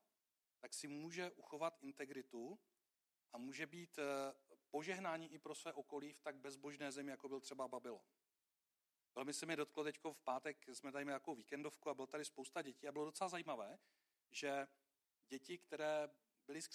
tak 0.60 0.74
si 0.74 0.88
může 0.88 1.32
uchovat 1.32 1.78
integritu 1.82 2.60
a 3.34 3.38
může 3.38 3.68
být 3.68 4.00
eh, 4.00 4.04
požehnání 4.70 5.34
i 5.34 5.40
pro 5.40 5.56
své 5.56 5.74
okolí 5.74 6.14
v 6.14 6.22
tak 6.22 6.36
bezbožné 6.36 6.92
zemi, 6.92 7.12
jako 7.12 7.30
byl 7.30 7.40
třeba 7.40 7.68
Babylon. 7.68 8.06
Velmi 9.16 9.34
se 9.34 9.46
mi 9.46 9.56
dotklo 9.56 9.84
teď 9.84 10.00
v 10.14 10.22
pátek, 10.24 10.68
jsme 10.68 10.92
tady 10.92 11.06
měli 11.06 11.16
jako 11.16 11.36
víkendovku 11.36 11.90
a 11.90 11.94
bylo 11.94 12.08
tady 12.08 12.26
spousta 12.26 12.62
dětí 12.62 12.88
a 12.88 12.92
bylo 12.92 13.06
docela 13.06 13.30
zajímavé, 13.30 13.80
že 14.32 14.68
děti, 15.28 15.58
které 15.58 16.10
byly 16.48 16.62
z, 16.62 16.70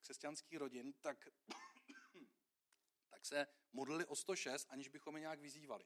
křesťanských 0.00 0.58
rodin, 0.58 0.92
tak, 0.92 1.28
tak 3.10 3.26
se 3.26 3.46
modlili 3.72 4.06
o 4.06 4.16
106, 4.16 4.66
aniž 4.70 4.88
bychom 4.88 5.16
je 5.16 5.20
nějak 5.20 5.40
vyzývali. 5.40 5.84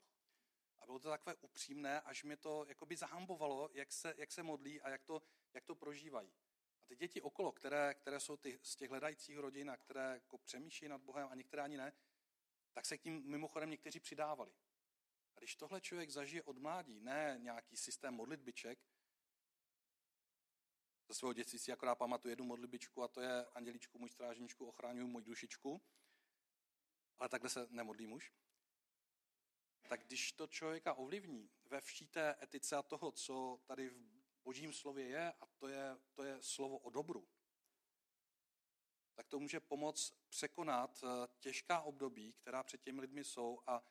A 0.79 0.87
bylo 0.87 0.99
to 0.99 1.09
takové 1.09 1.35
upřímné, 1.35 2.01
až 2.01 2.25
mě 2.25 2.37
to 2.37 2.65
jakoby 2.69 2.97
zahambovalo, 2.97 3.71
jak 3.73 3.93
se, 3.93 4.15
jak 4.17 4.33
se 4.33 4.43
modlí 4.43 4.81
a 4.81 4.89
jak 4.89 5.05
to, 5.05 5.23
jak 5.55 5.65
to 5.65 5.75
prožívají 5.75 6.33
ty 6.89 6.97
děti 6.97 7.23
okolo, 7.23 7.53
které, 7.53 7.95
které 7.95 8.21
jsou 8.21 8.37
ty, 8.37 8.59
z 8.63 8.77
těch 8.77 8.91
hledajících 8.91 9.39
rodin 9.39 9.71
a 9.71 9.77
které 9.77 10.15
jako 10.15 10.39
přemýšlí 10.39 10.89
nad 10.89 11.01
Bohem 11.01 11.29
a 11.31 11.35
některé 11.35 11.63
ani 11.63 11.77
ne, 11.77 11.93
tak 12.73 12.87
se 12.87 12.99
k 12.99 13.03
tím 13.03 13.23
mimochodem 13.27 13.71
někteří 13.71 14.01
přidávali. 14.01 14.53
Když 15.39 15.57
tohle 15.57 15.81
člověk 15.81 16.11
zažije 16.11 16.43
od 16.43 16.59
mládí, 16.59 17.01
ne 17.01 17.37
nějaký 17.41 17.77
systém 17.77 18.15
modlitbiček, 18.15 18.79
ze 21.09 21.15
svého 21.15 21.33
dětství 21.33 21.59
si 21.59 21.73
akorát 21.73 21.95
pamatuju 21.95 22.31
jednu 22.31 22.45
modlitbičku 22.45 23.03
a 23.03 23.09
to 23.09 23.21
je 23.21 23.47
Anděličku, 23.47 23.99
můj 23.99 24.11
strážničku, 24.11 24.67
ochráňuji 24.67 25.07
můj 25.07 25.23
dušičku, 25.23 25.83
ale 27.19 27.29
takhle 27.29 27.51
se 27.51 27.67
nemodlí 27.71 28.07
muž. 28.07 28.33
Tak 29.89 30.05
když 30.07 30.33
to 30.33 30.47
člověka 30.47 30.95
ovlivní 30.95 31.51
ve 31.65 31.81
vší 31.81 32.07
té 32.07 32.37
etice 32.43 32.77
a 32.77 32.83
toho, 32.83 33.13
co 33.13 33.61
tady 33.67 33.91
v 33.91 34.43
božím 34.45 34.73
slově 34.73 35.07
je 35.07 35.33
a 35.33 35.47
to 35.47 35.69
je, 35.69 35.99
to 36.13 36.23
je 36.23 36.43
slovo 36.43 36.79
o 36.79 36.91
dobru, 36.91 37.29
tak 39.15 39.29
to 39.29 39.39
může 39.41 39.61
pomoct 39.61 40.15
překonat 40.29 41.05
eh, 41.05 41.29
těžká 41.41 41.81
období, 41.81 42.33
která 42.33 42.63
před 42.63 42.83
těmi 42.83 43.01
lidmi 43.01 43.25
jsou 43.25 43.61
a, 43.67 43.85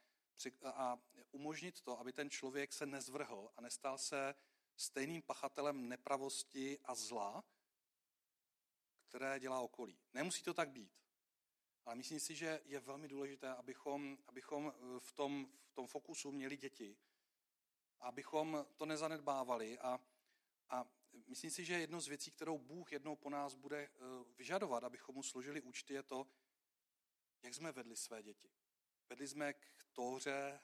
a 0.63 0.99
umožnit 1.31 1.81
to, 1.81 1.99
aby 1.99 2.13
ten 2.13 2.29
člověk 2.29 2.73
se 2.73 2.85
nezvrhl 2.85 3.51
a 3.57 3.61
nestal 3.61 3.97
se 3.97 4.35
stejným 4.75 5.21
pachatelem 5.21 5.89
nepravosti 5.89 6.79
a 6.85 6.95
zla, 6.95 7.43
které 9.07 9.39
dělá 9.39 9.59
okolí. 9.59 9.99
Nemusí 10.13 10.43
to 10.43 10.53
tak 10.53 10.69
být. 10.69 10.91
Ale 11.85 11.95
myslím 11.95 12.19
si, 12.19 12.35
že 12.35 12.61
je 12.65 12.79
velmi 12.79 13.07
důležité, 13.07 13.49
abychom, 13.49 14.17
abychom 14.27 14.73
eh, 14.75 14.99
v, 14.99 15.11
tom, 15.11 15.47
v 15.65 15.73
tom 15.73 15.87
fokusu 15.87 16.31
měli 16.31 16.57
děti, 16.57 16.97
abychom 17.99 18.65
to 18.75 18.85
nezanedbávali 18.85 19.79
a, 19.79 19.99
a 20.69 20.85
myslím 21.27 21.51
si, 21.51 21.65
že 21.65 21.73
jedno 21.73 22.01
z 22.01 22.07
věcí, 22.07 22.31
kterou 22.31 22.57
Bůh 22.57 22.91
jednou 22.91 23.15
po 23.15 23.29
nás 23.29 23.55
bude 23.55 23.77
eh, 23.77 23.89
vyžadovat, 24.37 24.83
abychom 24.83 25.15
mu 25.15 25.23
složili 25.23 25.61
účty, 25.61 25.93
je 25.93 26.03
to, 26.03 26.27
jak 27.43 27.53
jsme 27.53 27.71
vedli 27.71 27.95
své 27.95 28.23
děti. 28.23 28.49
Vedli 29.09 29.27
jsme 29.27 29.53
k 29.53 29.85
tóře, 29.93 30.59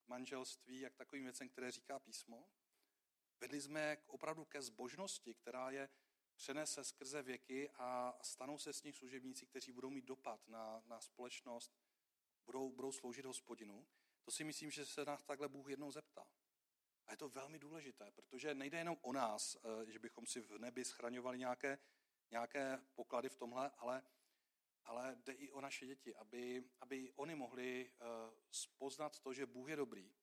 k 0.00 0.08
manželství, 0.08 0.80
jak 0.80 0.96
takovým 0.96 1.24
věcem, 1.24 1.48
které 1.48 1.70
říká 1.70 1.98
písmo. 1.98 2.48
Vedli 3.40 3.60
jsme 3.60 3.96
k, 3.96 4.08
opravdu 4.08 4.44
ke 4.44 4.62
zbožnosti, 4.62 5.34
která 5.34 5.70
je 5.70 5.88
přenese 6.34 6.84
skrze 6.84 7.22
věky 7.22 7.70
a 7.70 8.18
stanou 8.22 8.58
se 8.58 8.72
s 8.72 8.82
nich 8.82 8.96
služebníci, 8.96 9.46
kteří 9.46 9.72
budou 9.72 9.90
mít 9.90 10.04
dopad 10.04 10.48
na, 10.48 10.82
na 10.86 11.00
společnost, 11.00 11.72
budou, 12.46 12.70
budou 12.70 12.92
sloužit 12.92 13.24
hospodinu. 13.24 13.86
To 14.22 14.30
si 14.30 14.44
myslím, 14.44 14.70
že 14.70 14.86
se 14.86 15.04
nás 15.04 15.22
takhle 15.22 15.48
Bůh 15.48 15.70
jednou 15.70 15.92
zeptá. 15.92 16.26
A 17.06 17.10
je 17.10 17.16
to 17.16 17.28
velmi 17.28 17.58
důležité, 17.58 18.10
protože 18.10 18.54
nejde 18.54 18.78
jenom 18.78 18.96
o 19.02 19.12
nás, 19.12 19.56
eh, 19.56 19.92
že 19.92 19.98
bychom 19.98 20.26
si 20.26 20.40
v 20.40 20.58
nebi 20.58 20.84
schraňovali 20.84 21.38
nějaké, 21.38 21.78
nějaké 22.30 22.86
poklady 22.94 23.28
v 23.28 23.36
tomhle, 23.36 23.70
ale, 23.76 24.02
ale 24.88 25.16
jde 25.24 25.32
i 25.32 25.50
o 25.50 25.60
naše 25.60 25.86
děti, 25.86 26.14
aby, 26.14 26.64
aby 26.80 27.12
oni 27.16 27.34
mohli 27.34 27.90
eh, 27.90 28.04
spoznat 28.50 29.20
to, 29.20 29.34
že 29.34 29.46
Bůh 29.46 29.68
je 29.68 29.76
dobrý 29.76 30.14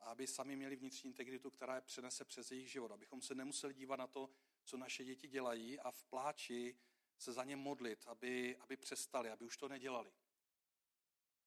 a 0.00 0.04
aby 0.04 0.26
sami 0.26 0.56
měli 0.56 0.76
vnitřní 0.76 1.10
integritu, 1.10 1.50
která 1.50 1.74
je 1.74 1.80
přenese 1.80 2.24
přes 2.24 2.50
jejich 2.50 2.70
život. 2.70 2.92
Abychom 2.92 3.22
se 3.22 3.34
nemuseli 3.34 3.74
dívat 3.74 3.96
na 3.96 4.06
to, 4.06 4.30
co 4.64 4.76
naše 4.76 5.04
děti 5.04 5.28
dělají 5.28 5.80
a 5.80 5.90
v 5.90 6.04
pláči 6.04 6.78
se 7.18 7.32
za 7.32 7.44
ně 7.44 7.56
modlit, 7.56 8.06
aby, 8.06 8.56
aby 8.56 8.76
přestali, 8.76 9.30
aby 9.30 9.44
už 9.44 9.56
to 9.56 9.68
nedělali. 9.68 10.12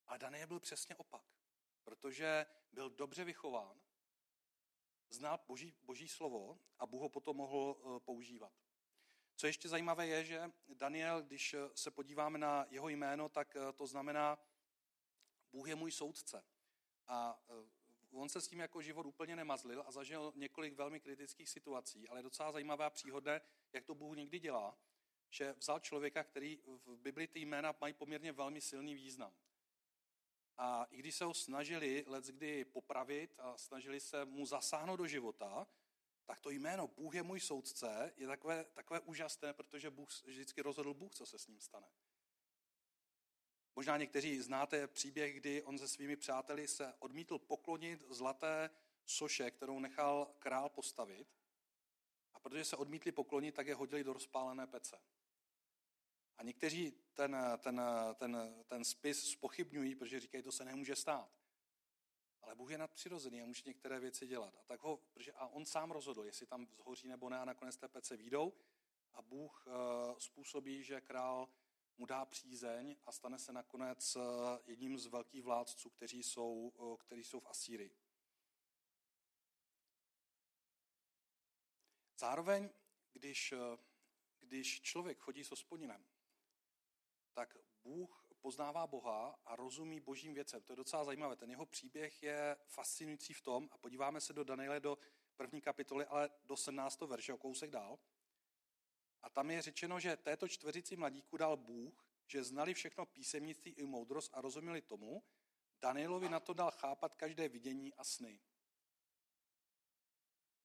A 0.07 0.17
Daniel 0.17 0.47
byl 0.47 0.59
přesně 0.59 0.95
opak, 0.95 1.25
protože 1.83 2.45
byl 2.71 2.89
dobře 2.89 3.23
vychován, 3.23 3.81
znal 5.09 5.39
boží, 5.47 5.73
boží 5.83 6.07
slovo 6.07 6.59
a 6.79 6.85
Bůh 6.85 7.01
ho 7.01 7.09
potom 7.09 7.37
mohl 7.37 7.77
eh, 7.77 7.99
používat. 7.99 8.53
Co 9.35 9.47
ještě 9.47 9.69
zajímavé 9.69 10.07
je, 10.07 10.25
že 10.25 10.51
Daniel, 10.67 11.21
když 11.21 11.55
se 11.75 11.91
podíváme 11.91 12.37
na 12.37 12.65
jeho 12.69 12.89
jméno, 12.89 13.29
tak 13.29 13.55
eh, 13.55 13.73
to 13.73 13.87
znamená 13.87 14.39
Bůh 15.51 15.67
je 15.67 15.75
můj 15.75 15.91
soudce. 15.91 16.43
A 17.07 17.43
eh, 17.49 17.53
on 18.11 18.29
se 18.29 18.41
s 18.41 18.47
tím 18.47 18.59
jako 18.59 18.81
život 18.81 19.05
úplně 19.05 19.35
nemazlil 19.35 19.83
a 19.87 19.91
zažil 19.91 20.33
několik 20.35 20.73
velmi 20.73 20.99
kritických 20.99 21.49
situací, 21.49 22.09
ale 22.09 22.19
je 22.19 22.23
docela 22.23 22.51
zajímavé 22.51 22.85
a 22.85 22.89
příhodné, 22.89 23.41
jak 23.73 23.85
to 23.85 23.95
Bůh 23.95 24.15
někdy 24.15 24.39
dělá, 24.39 24.77
že 25.29 25.53
vzal 25.53 25.79
člověka, 25.79 26.23
který 26.23 26.59
v 26.65 26.97
Bibli 26.97 27.27
ty 27.27 27.39
jména 27.39 27.75
mají 27.81 27.93
poměrně 27.93 28.31
velmi 28.31 28.61
silný 28.61 28.95
význam. 28.95 29.33
A 30.57 30.87
i 30.89 30.97
když 30.97 31.15
se 31.15 31.25
ho 31.25 31.33
snažili 31.33 32.05
kdy 32.29 32.65
popravit 32.65 33.35
a 33.37 33.57
snažili 33.57 33.99
se 33.99 34.25
mu 34.25 34.45
zasáhnout 34.45 34.97
do 34.97 35.07
života, 35.07 35.67
tak 36.25 36.39
to 36.39 36.49
jméno 36.49 36.87
Bůh 36.87 37.15
je 37.15 37.23
můj 37.23 37.39
soudce 37.39 38.13
je 38.17 38.27
takové, 38.27 38.63
takové 38.63 38.99
úžasné, 38.99 39.53
protože 39.53 39.89
Bůh 39.89 40.09
vždycky 40.25 40.61
rozhodl 40.61 40.93
Bůh, 40.93 41.15
co 41.15 41.25
se 41.25 41.39
s 41.39 41.47
ním 41.47 41.59
stane. 41.59 41.87
Možná 43.75 43.97
někteří 43.97 44.41
znáte 44.41 44.87
příběh, 44.87 45.35
kdy 45.35 45.63
on 45.63 45.77
se 45.77 45.87
svými 45.87 46.15
přáteli 46.15 46.67
se 46.67 46.93
odmítl 46.99 47.39
poklonit 47.39 48.03
zlaté 48.09 48.69
soše, 49.05 49.51
kterou 49.51 49.79
nechal 49.79 50.35
král 50.39 50.69
postavit. 50.69 51.27
A 52.33 52.39
protože 52.39 52.65
se 52.65 52.77
odmítli 52.77 53.11
poklonit, 53.11 53.55
tak 53.55 53.67
je 53.67 53.75
hodili 53.75 54.03
do 54.03 54.13
rozpálené 54.13 54.67
pece. 54.67 55.01
A 56.37 56.43
někteří 56.43 56.91
ten, 57.13 57.37
ten, 57.57 57.81
ten, 58.15 58.63
ten 58.67 58.83
spis 58.83 59.31
spochybňují, 59.31 59.95
protože 59.95 60.19
říkají, 60.19 60.43
to 60.43 60.51
se 60.51 60.65
nemůže 60.65 60.95
stát. 60.95 61.42
Ale 62.43 62.55
Bůh 62.55 62.71
je 62.71 62.77
nadpřirozený 62.77 63.41
a 63.41 63.45
může 63.45 63.63
některé 63.65 63.99
věci 63.99 64.27
dělat. 64.27 64.55
A, 64.57 64.63
tak 64.63 64.79
ho, 64.79 64.97
protože, 64.97 65.31
a 65.31 65.47
on 65.47 65.65
sám 65.65 65.91
rozhodl, 65.91 66.23
jestli 66.23 66.45
tam 66.45 66.65
zhoří 66.65 67.07
nebo 67.07 67.29
ne 67.29 67.39
a 67.39 67.45
nakonec 67.45 67.77
té 67.77 67.87
pece 67.87 68.17
výjdou. 68.17 68.53
A 69.13 69.21
Bůh 69.21 69.67
uh, 69.67 70.17
způsobí, 70.17 70.83
že 70.83 71.01
král 71.01 71.49
mu 71.97 72.05
dá 72.05 72.25
přízeň 72.25 72.97
a 73.05 73.11
stane 73.11 73.39
se 73.39 73.53
nakonec 73.53 74.15
eh, 74.15 74.19
jedním 74.65 74.97
z 74.97 75.05
velkých 75.05 75.43
vládců, 75.43 75.89
kteří 75.89 76.23
jsou, 76.23 76.73
eh, 76.75 76.97
kteří 76.97 77.23
jsou 77.23 77.39
v 77.39 77.47
Asýrii. 77.47 77.95
Zároveň, 82.17 82.69
když, 83.13 83.51
eh, 83.51 83.77
když 84.39 84.81
člověk 84.81 85.17
chodí 85.19 85.43
s 85.43 85.49
hospodinem, 85.49 86.05
tak 87.33 87.57
Bůh 87.83 88.22
poznává 88.43 88.87
Boha 88.87 89.39
a 89.45 89.55
rozumí 89.55 89.99
božím 89.99 90.33
věcem. 90.33 90.61
To 90.61 90.71
je 90.71 90.75
docela 90.75 91.03
zajímavé. 91.03 91.35
Ten 91.35 91.49
jeho 91.49 91.65
příběh 91.65 92.23
je 92.23 92.57
fascinující 92.67 93.33
v 93.33 93.41
tom, 93.41 93.69
a 93.71 93.77
podíváme 93.77 94.21
se 94.21 94.33
do 94.33 94.43
Daniele 94.43 94.79
do 94.79 94.97
první 95.35 95.61
kapitoly, 95.61 96.05
ale 96.05 96.29
do 96.43 96.57
17. 96.57 97.01
verše 97.01 97.33
o 97.33 97.37
kousek 97.37 97.71
dál. 97.71 97.99
A 99.21 99.29
tam 99.29 99.51
je 99.51 99.61
řečeno, 99.61 99.99
že 99.99 100.17
této 100.17 100.47
čtveřici 100.47 100.95
mladíku 100.95 101.37
dal 101.37 101.57
Bůh, 101.57 102.05
že 102.27 102.43
znali 102.43 102.73
všechno 102.73 103.05
písemnictví 103.05 103.71
i 103.71 103.85
moudrost 103.85 104.31
a 104.33 104.41
rozuměli 104.41 104.81
tomu, 104.81 105.23
Danielovi 105.81 106.29
na 106.29 106.39
to 106.39 106.53
dal 106.53 106.71
chápat 106.71 107.15
každé 107.15 107.49
vidění 107.49 107.93
a 107.93 108.03
sny. 108.03 108.39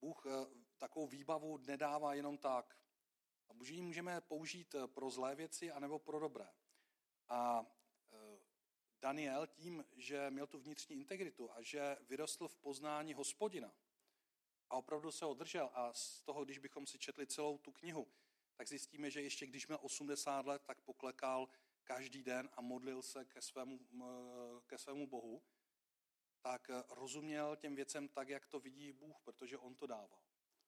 Bůh 0.00 0.26
eh, 0.26 0.30
takovou 0.78 1.06
výbavu 1.06 1.58
nedává 1.58 2.14
jenom 2.14 2.38
tak. 2.38 2.78
A 3.49 3.52
můžeme 3.82 4.20
použít 4.20 4.75
pro 4.87 5.11
zlé 5.11 5.35
věci 5.35 5.70
anebo 5.70 5.99
pro 5.99 6.20
dobré. 6.20 6.49
A 7.28 7.66
eh, 8.12 8.38
Daniel 9.00 9.47
tím, 9.47 9.85
že 9.97 10.30
měl 10.30 10.47
tu 10.47 10.58
vnitřní 10.58 10.97
integritu 10.97 11.52
a 11.52 11.62
že 11.62 11.97
vyrostl 12.08 12.49
v 12.49 12.56
poznání 12.56 13.14
hospodina 13.14 13.75
a 14.70 14.76
opravdu 14.76 15.11
se 15.11 15.25
ho 15.25 15.35
držel 15.35 15.70
a 15.75 15.92
z 15.92 16.23
toho, 16.23 16.44
když 16.44 16.58
bychom 16.58 16.87
si 16.87 16.99
četli 16.99 17.26
celou 17.26 17.58
tu 17.58 17.73
knihu, 17.73 18.08
tak 18.56 18.68
zjistíme, 18.68 19.11
že 19.11 19.23
ještě 19.23 19.47
když 19.47 19.66
měl 19.66 19.78
80 19.82 20.47
let, 20.47 20.62
tak 20.66 20.80
poklekal 20.80 21.49
každý 21.85 22.23
den 22.23 22.49
a 22.52 22.61
modlil 22.61 23.02
se 23.02 23.25
ke 23.25 23.40
svému, 23.40 23.78
ke 24.66 24.78
svému 24.78 25.06
Bohu, 25.06 25.42
tak 26.40 26.70
rozuměl 26.88 27.56
těm 27.56 27.75
věcem 27.75 28.08
tak, 28.08 28.28
jak 28.28 28.47
to 28.47 28.61
vidí 28.61 28.92
Bůh, 28.92 29.20
protože 29.20 29.58
on 29.58 29.75
to 29.75 29.87
dával. 29.87 30.18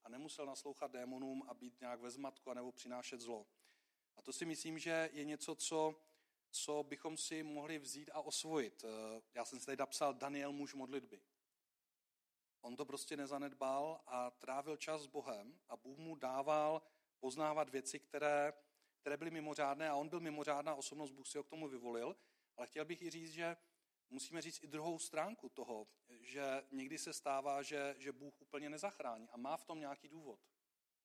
A 0.04 0.08
nemusel 0.08 0.46
naslouchat 0.46 0.90
démonům 0.90 1.42
a 1.48 1.54
být 1.54 1.80
nějak 1.80 2.00
ve 2.00 2.10
zmatku 2.10 2.54
nebo 2.54 2.72
přinášet 2.72 3.20
zlo. 3.20 3.46
A 4.16 4.22
to 4.22 4.32
si 4.32 4.44
myslím, 4.44 4.78
že 4.78 5.10
je 5.12 5.24
něco, 5.24 5.54
co, 5.54 6.02
co 6.50 6.82
bychom 6.82 7.16
si 7.16 7.42
mohli 7.42 7.78
vzít 7.78 8.10
a 8.12 8.20
osvojit. 8.20 8.84
Já 9.34 9.44
jsem 9.44 9.60
si 9.60 9.66
tady 9.66 9.76
napsal 9.76 10.14
Daniel 10.14 10.52
muž 10.52 10.74
modlitby. 10.74 11.20
On 12.60 12.76
to 12.76 12.84
prostě 12.84 13.16
nezanedbal 13.16 14.00
a 14.06 14.30
trávil 14.30 14.76
čas 14.76 15.02
s 15.02 15.06
Bohem 15.06 15.60
a 15.68 15.76
Bůh 15.76 15.98
mu 15.98 16.14
dával 16.14 16.82
poznávat 17.18 17.68
věci, 17.68 17.98
které, 17.98 18.52
které 19.00 19.16
byly 19.16 19.30
mimořádné 19.30 19.90
a 19.90 19.96
on 19.96 20.08
byl 20.08 20.20
mimořádná 20.20 20.74
osobnost, 20.74 21.10
Bůh 21.10 21.26
si 21.26 21.38
ho 21.38 21.44
k 21.44 21.48
tomu 21.48 21.68
vyvolil, 21.68 22.16
ale 22.56 22.66
chtěl 22.66 22.84
bych 22.84 23.02
i 23.02 23.10
říct, 23.10 23.32
že 23.32 23.56
musíme 24.10 24.42
říct 24.42 24.62
i 24.62 24.66
druhou 24.66 24.98
stránku 24.98 25.48
toho, 25.48 25.86
že 26.08 26.62
někdy 26.70 26.98
se 26.98 27.12
stává, 27.12 27.62
že, 27.62 27.94
že 27.98 28.12
Bůh 28.12 28.34
úplně 28.40 28.70
nezachrání 28.70 29.28
a 29.28 29.36
má 29.36 29.56
v 29.56 29.64
tom 29.64 29.80
nějaký 29.80 30.08
důvod. 30.08 30.40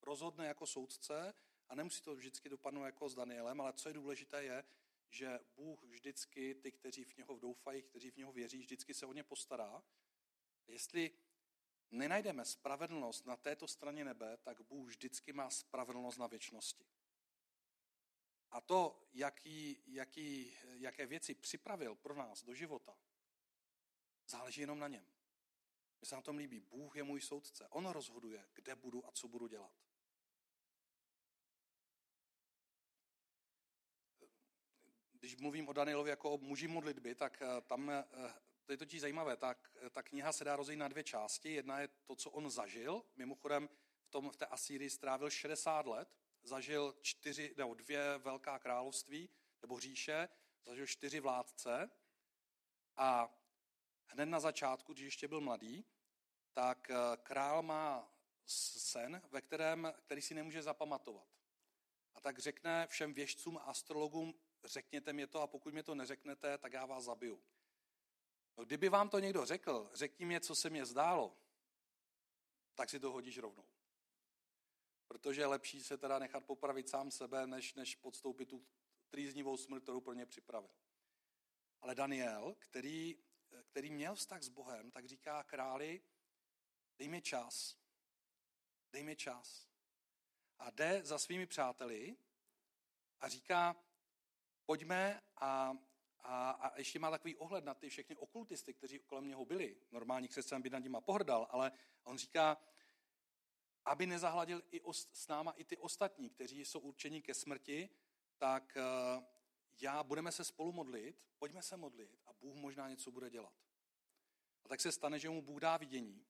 Rozhodne 0.01 0.47
jako 0.47 0.67
soudce 0.67 1.33
a 1.69 1.75
nemusí 1.75 2.01
to 2.01 2.15
vždycky 2.15 2.49
dopadnout 2.49 2.85
jako 2.85 3.09
s 3.09 3.15
Danielem, 3.15 3.61
ale 3.61 3.73
co 3.73 3.89
je 3.89 3.93
důležité 3.93 4.43
je, 4.43 4.63
že 5.09 5.39
Bůh 5.55 5.83
vždycky 5.83 6.55
ty, 6.55 6.71
kteří 6.71 7.03
v 7.03 7.17
něho 7.17 7.37
doufají, 7.37 7.83
kteří 7.83 8.11
v 8.11 8.17
něho 8.17 8.31
věří, 8.31 8.57
vždycky 8.57 8.93
se 8.93 9.05
o 9.05 9.13
ně 9.13 9.23
postará. 9.23 9.83
Jestli 10.67 11.11
nenajdeme 11.91 12.45
spravedlnost 12.45 13.25
na 13.25 13.35
této 13.35 13.67
straně 13.67 14.05
nebe, 14.05 14.37
tak 14.37 14.61
Bůh 14.61 14.87
vždycky 14.87 15.33
má 15.33 15.49
spravedlnost 15.49 16.17
na 16.17 16.27
věčnosti. 16.27 16.85
A 18.51 18.61
to, 18.61 19.07
jaký, 19.13 19.83
jaký, 19.85 20.57
jaké 20.73 21.05
věci 21.05 21.35
připravil 21.35 21.95
pro 21.95 22.15
nás 22.15 22.43
do 22.43 22.53
života, 22.53 22.97
záleží 24.27 24.61
jenom 24.61 24.79
na 24.79 24.87
něm. 24.87 25.05
Mně 26.01 26.07
se 26.07 26.15
na 26.15 26.21
tom 26.21 26.37
líbí. 26.37 26.59
Bůh 26.59 26.95
je 26.95 27.03
můj 27.03 27.21
soudce. 27.21 27.67
On 27.69 27.85
rozhoduje, 27.85 28.47
kde 28.53 28.75
budu 28.75 29.07
a 29.07 29.11
co 29.11 29.27
budu 29.27 29.47
dělat. 29.47 29.73
Když 35.25 35.37
mluvím 35.37 35.67
o 35.67 35.73
Danielovi 35.73 36.09
jako 36.09 36.31
o 36.31 36.37
muži 36.37 36.67
modlitby, 36.67 37.15
tak 37.15 37.41
eh, 37.41 37.61
tam 37.61 37.89
eh, 37.89 38.03
to 38.65 38.73
je 38.73 38.77
totiž 38.77 39.01
zajímavé, 39.01 39.37
tak 39.37 39.77
ta 39.91 40.03
kniha 40.03 40.31
se 40.31 40.43
dá 40.43 40.55
rozdělit 40.55 40.77
na 40.77 40.87
dvě 40.87 41.03
části. 41.03 41.53
Jedna 41.53 41.79
je 41.79 41.87
to, 41.87 42.15
co 42.15 42.31
on 42.31 42.49
zažil. 42.49 43.03
Mimochodem 43.15 43.69
v, 44.03 44.09
tom, 44.09 44.29
v 44.29 44.37
té 44.37 44.45
Asýrii 44.45 44.89
strávil 44.89 45.29
60 45.29 45.87
let, 45.87 46.15
zažil 46.43 46.95
čtyři, 47.01 47.53
nebo 47.57 47.73
dvě 47.73 48.17
velká 48.17 48.59
království, 48.59 49.29
nebo 49.61 49.79
říše, 49.79 50.29
zažil 50.65 50.87
čtyři 50.87 51.19
vládce 51.19 51.89
a 52.95 53.35
hned 54.07 54.25
na 54.25 54.39
začátku, 54.39 54.93
když 54.93 55.05
ještě 55.05 55.27
byl 55.27 55.41
mladý, 55.41 55.85
tak 56.53 56.89
eh, 56.89 56.95
král 57.23 57.63
má 57.63 58.13
sen, 58.45 59.21
ve 59.31 59.41
kterém, 59.41 59.93
který 60.01 60.21
si 60.21 60.33
nemůže 60.33 60.61
zapamatovat. 60.61 61.27
A 62.13 62.21
tak 62.21 62.39
řekne 62.39 62.87
všem 62.87 63.13
věžcům 63.13 63.57
a 63.57 63.61
astrologům, 63.61 64.33
řekněte 64.65 65.13
mi 65.13 65.27
to 65.27 65.41
a 65.41 65.47
pokud 65.47 65.73
mi 65.73 65.83
to 65.83 65.95
neřeknete, 65.95 66.57
tak 66.57 66.73
já 66.73 66.85
vás 66.85 67.03
zabiju. 67.03 67.43
No, 68.57 68.65
kdyby 68.65 68.89
vám 68.89 69.09
to 69.09 69.19
někdo 69.19 69.45
řekl, 69.45 69.89
řekni 69.93 70.25
mi, 70.25 70.41
co 70.41 70.55
se 70.55 70.69
mě 70.69 70.85
zdálo, 70.85 71.37
tak 72.75 72.89
si 72.89 72.99
to 72.99 73.11
hodíš 73.11 73.37
rovnou. 73.37 73.65
Protože 75.07 75.41
je 75.41 75.45
lepší 75.45 75.83
se 75.83 75.97
teda 75.97 76.19
nechat 76.19 76.45
popravit 76.45 76.89
sám 76.89 77.11
sebe, 77.11 77.47
než, 77.47 77.73
než 77.73 77.95
podstoupit 77.95 78.49
tu 78.49 78.65
trýznivou 79.09 79.57
smrt, 79.57 79.83
kterou 79.83 80.01
pro 80.01 80.13
ně 80.13 80.25
připravil. 80.25 80.69
Ale 81.81 81.95
Daniel, 81.95 82.55
který, 82.59 83.17
který 83.65 83.91
měl 83.91 84.15
vztah 84.15 84.43
s 84.43 84.49
Bohem, 84.49 84.91
tak 84.91 85.05
říká 85.05 85.43
králi, 85.43 86.01
dej 86.97 87.07
mi 87.07 87.21
čas, 87.21 87.77
dej 88.91 89.03
mi 89.03 89.15
čas. 89.15 89.69
A 90.59 90.69
jde 90.69 91.01
za 91.03 91.19
svými 91.19 91.45
přáteli 91.45 92.17
a 93.19 93.29
říká, 93.29 93.75
pojďme 94.65 95.21
a, 95.37 95.77
a, 96.19 96.51
a 96.51 96.77
ještě 96.77 96.99
má 96.99 97.11
takový 97.11 97.35
ohled 97.35 97.65
na 97.65 97.73
ty 97.73 97.89
všechny 97.89 98.15
okultisty, 98.15 98.73
kteří 98.73 98.99
kolem 98.99 99.27
něho 99.27 99.45
byli. 99.45 99.77
Normální 99.91 100.27
křesťan 100.27 100.61
by 100.61 100.69
nad 100.69 100.79
nima 100.79 101.01
pohrdal, 101.01 101.47
ale 101.49 101.71
on 102.03 102.17
říká, 102.17 102.57
aby 103.85 104.05
nezahladil 104.05 104.63
i 104.71 104.81
os, 104.81 105.09
s 105.13 105.27
náma 105.27 105.51
i 105.51 105.63
ty 105.63 105.77
ostatní, 105.77 106.29
kteří 106.29 106.65
jsou 106.65 106.79
určeni 106.79 107.21
ke 107.21 107.33
smrti, 107.33 107.89
tak 108.37 108.77
uh, 108.77 109.23
já 109.81 110.03
budeme 110.03 110.31
se 110.31 110.43
spolu 110.43 110.71
modlit, 110.71 111.25
pojďme 111.37 111.61
se 111.61 111.77
modlit 111.77 112.19
a 112.25 112.33
Bůh 112.33 112.55
možná 112.55 112.89
něco 112.89 113.11
bude 113.11 113.29
dělat. 113.29 113.53
A 114.63 114.67
tak 114.67 114.81
se 114.81 114.91
stane, 114.91 115.19
že 115.19 115.29
mu 115.29 115.41
Bůh 115.41 115.59
dá 115.59 115.77
vidění. 115.77 116.25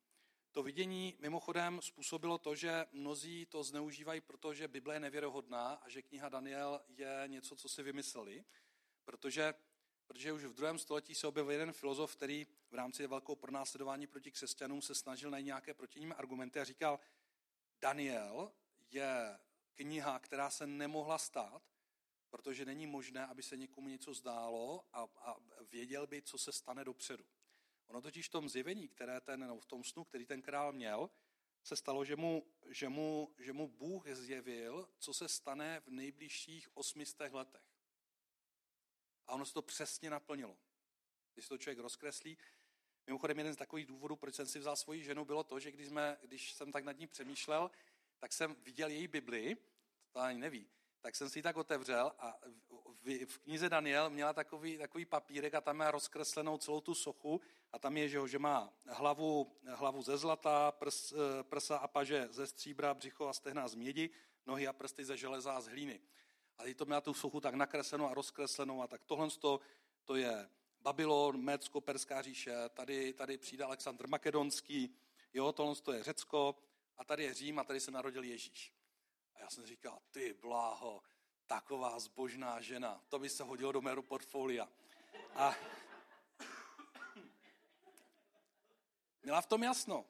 To 0.56 0.64
vidění 0.64 1.16
mimochodem 1.20 1.82
způsobilo 1.82 2.38
to, 2.38 2.56
že 2.56 2.86
mnozí 2.92 3.46
to 3.46 3.64
zneužívají, 3.64 4.22
protože 4.22 4.68
Bible 4.68 4.96
je 4.96 5.00
nevěrohodná 5.00 5.74
a 5.74 5.90
že 5.90 6.02
kniha 6.02 6.30
Daniel 6.30 6.82
je 6.88 7.24
něco, 7.28 7.56
co 7.56 7.70
si 7.70 7.84
vymysleli, 7.84 8.46
protože, 9.06 9.54
protože 10.08 10.34
už 10.34 10.44
v 10.44 10.54
druhém 10.54 10.80
století 10.80 11.16
se 11.16 11.28
objevil 11.28 11.52
jeden 11.52 11.72
filozof, 11.72 12.16
který 12.16 12.48
v 12.70 12.74
rámci 12.74 13.08
velkého 13.08 13.36
pronásledování 13.36 14.08
proti 14.08 14.32
křesťanům 14.32 14.82
se 14.82 14.96
snažil 14.96 15.30
najít 15.30 15.46
nějaké 15.46 15.74
proti 15.74 16.00
ním 16.00 16.14
argumenty 16.18 16.60
a 16.60 16.64
říkal, 16.64 17.00
Daniel 17.82 18.52
je 18.92 19.40
kniha, 19.74 20.20
která 20.20 20.50
se 20.50 20.68
nemohla 20.68 21.18
stát, 21.18 21.64
protože 22.30 22.66
není 22.66 22.88
možné, 22.88 23.26
aby 23.26 23.44
se 23.44 23.58
někomu 23.58 23.90
něco 23.90 24.14
zdálo 24.14 24.86
a, 24.94 25.08
a 25.18 25.36
věděl 25.72 26.08
by, 26.08 26.22
co 26.22 26.38
se 26.38 26.52
stane 26.52 26.84
dopředu. 26.84 27.26
Ono 27.88 28.02
totiž 28.02 28.28
v 28.28 28.32
tom 28.32 28.50
zjevení, 28.50 28.88
které 28.88 29.22
ten, 29.22 29.48
no, 29.48 29.60
v 29.60 29.66
tom 29.66 29.84
snu, 29.84 30.04
který 30.04 30.26
ten 30.26 30.42
král 30.42 30.74
měl, 30.74 31.10
se 31.64 31.76
stalo, 31.76 32.06
že 32.06 32.16
mu, 32.16 32.48
že, 32.70 32.90
mu, 32.90 33.36
že 33.40 33.54
mu 33.54 33.68
Bůh 33.68 34.08
zjevil, 34.08 34.90
co 35.00 35.14
se 35.14 35.28
stane 35.28 35.80
v 35.80 35.88
nejbližších 35.88 36.78
osmistech 36.78 37.34
letech. 37.34 37.64
A 39.28 39.34
ono 39.34 39.46
se 39.46 39.54
to 39.54 39.62
přesně 39.62 40.10
naplnilo. 40.10 40.58
Když 41.34 41.48
to 41.48 41.58
člověk 41.58 41.80
rozkreslí, 41.80 42.38
Mimochodem, 43.08 43.38
jeden 43.38 43.54
z 43.54 43.58
takových 43.58 43.86
důvodů, 43.86 44.16
proč 44.16 44.36
jsem 44.36 44.48
si 44.48 44.60
vzal 44.60 44.76
svoji 44.76 45.04
ženu, 45.04 45.26
bylo 45.26 45.44
to, 45.44 45.60
že 45.60 45.72
když, 45.72 45.88
jsme, 45.88 46.18
když 46.22 46.54
jsem 46.54 46.72
tak 46.72 46.84
nad 46.84 46.98
ní 46.98 47.08
přemýšlel, 47.08 47.72
tak 48.20 48.34
jsem 48.34 48.56
viděl 48.56 48.90
její 48.90 49.08
Bibli, 49.08 49.58
to 50.12 50.20
ani 50.20 50.40
neví, 50.40 50.68
tak 51.06 51.16
jsem 51.16 51.30
si 51.30 51.40
ji 51.40 51.44
tak 51.44 51.58
otevřel 51.58 52.12
a 52.20 52.38
v, 53.04 53.26
v 53.26 53.38
knize 53.38 53.70
Daniel 53.70 54.10
měla 54.10 54.34
takový, 54.34 54.78
takový 54.78 55.06
papírek 55.06 55.54
a 55.54 55.62
tam 55.62 55.78
má 55.78 55.92
rozkreslenou 55.92 56.58
celou 56.58 56.82
tu 56.82 56.96
sochu 56.96 57.42
a 57.72 57.80
tam 57.80 57.98
je, 57.98 58.10
že, 58.10 58.20
ho, 58.20 58.28
že 58.28 58.40
má 58.40 58.74
hlavu, 58.88 59.52
hlavu 59.68 60.02
ze 60.02 60.18
zlata, 60.18 60.72
prs, 60.72 61.12
eh, 61.12 61.44
prsa 61.44 61.78
a 61.78 61.88
paže 61.88 62.28
ze 62.32 62.48
stříbra, 62.48 62.94
břicho 62.94 63.28
a 63.28 63.34
stehna 63.34 63.68
z 63.68 63.76
mědi, 63.76 64.10
nohy 64.46 64.68
a 64.68 64.74
prsty 64.74 65.06
ze 65.06 65.18
železa 65.18 65.54
a 65.54 65.62
z 65.62 65.68
hlíny. 65.68 66.02
A 66.58 66.74
to 66.74 66.86
měla 66.86 67.02
tu 67.02 67.14
sochu 67.14 67.42
tak 67.42 67.56
nakreslenou 67.56 68.10
a 68.10 68.14
rozkreslenou 68.14 68.82
a 68.82 68.88
tak 68.88 69.04
tohle 69.06 69.30
to, 69.30 69.60
to 70.06 70.16
je 70.16 70.50
Babylon, 70.82 71.42
Mécko, 71.42 71.82
Perská 71.82 72.22
říše, 72.22 72.56
tady, 72.70 73.14
tady 73.14 73.38
přijde 73.38 73.64
Alexandr 73.64 74.08
Makedonský, 74.08 74.96
jo, 75.34 75.52
tohle 75.52 75.76
to 75.76 75.94
je 75.94 76.04
Řecko 76.04 76.56
a 76.98 77.04
tady 77.04 77.24
je 77.24 77.34
Řím 77.34 77.60
a 77.60 77.64
tady 77.64 77.80
se 77.80 77.92
narodil 77.92 78.24
Ježíš. 78.24 78.75
A 79.36 79.40
já 79.40 79.50
jsem 79.50 79.66
říkal, 79.66 80.02
ty 80.12 80.34
bláho, 80.34 81.04
taková 81.48 82.00
zbožná 82.00 82.62
žena, 82.62 83.04
to 83.10 83.20
by 83.20 83.30
se 83.30 83.44
hodilo 83.44 83.72
do 83.72 83.82
mého 83.82 84.04
portfolia. 84.04 84.70
A 85.36 85.56
měla 89.24 89.42
v 89.42 89.48
tom 89.48 89.64
jasno. 89.64 90.06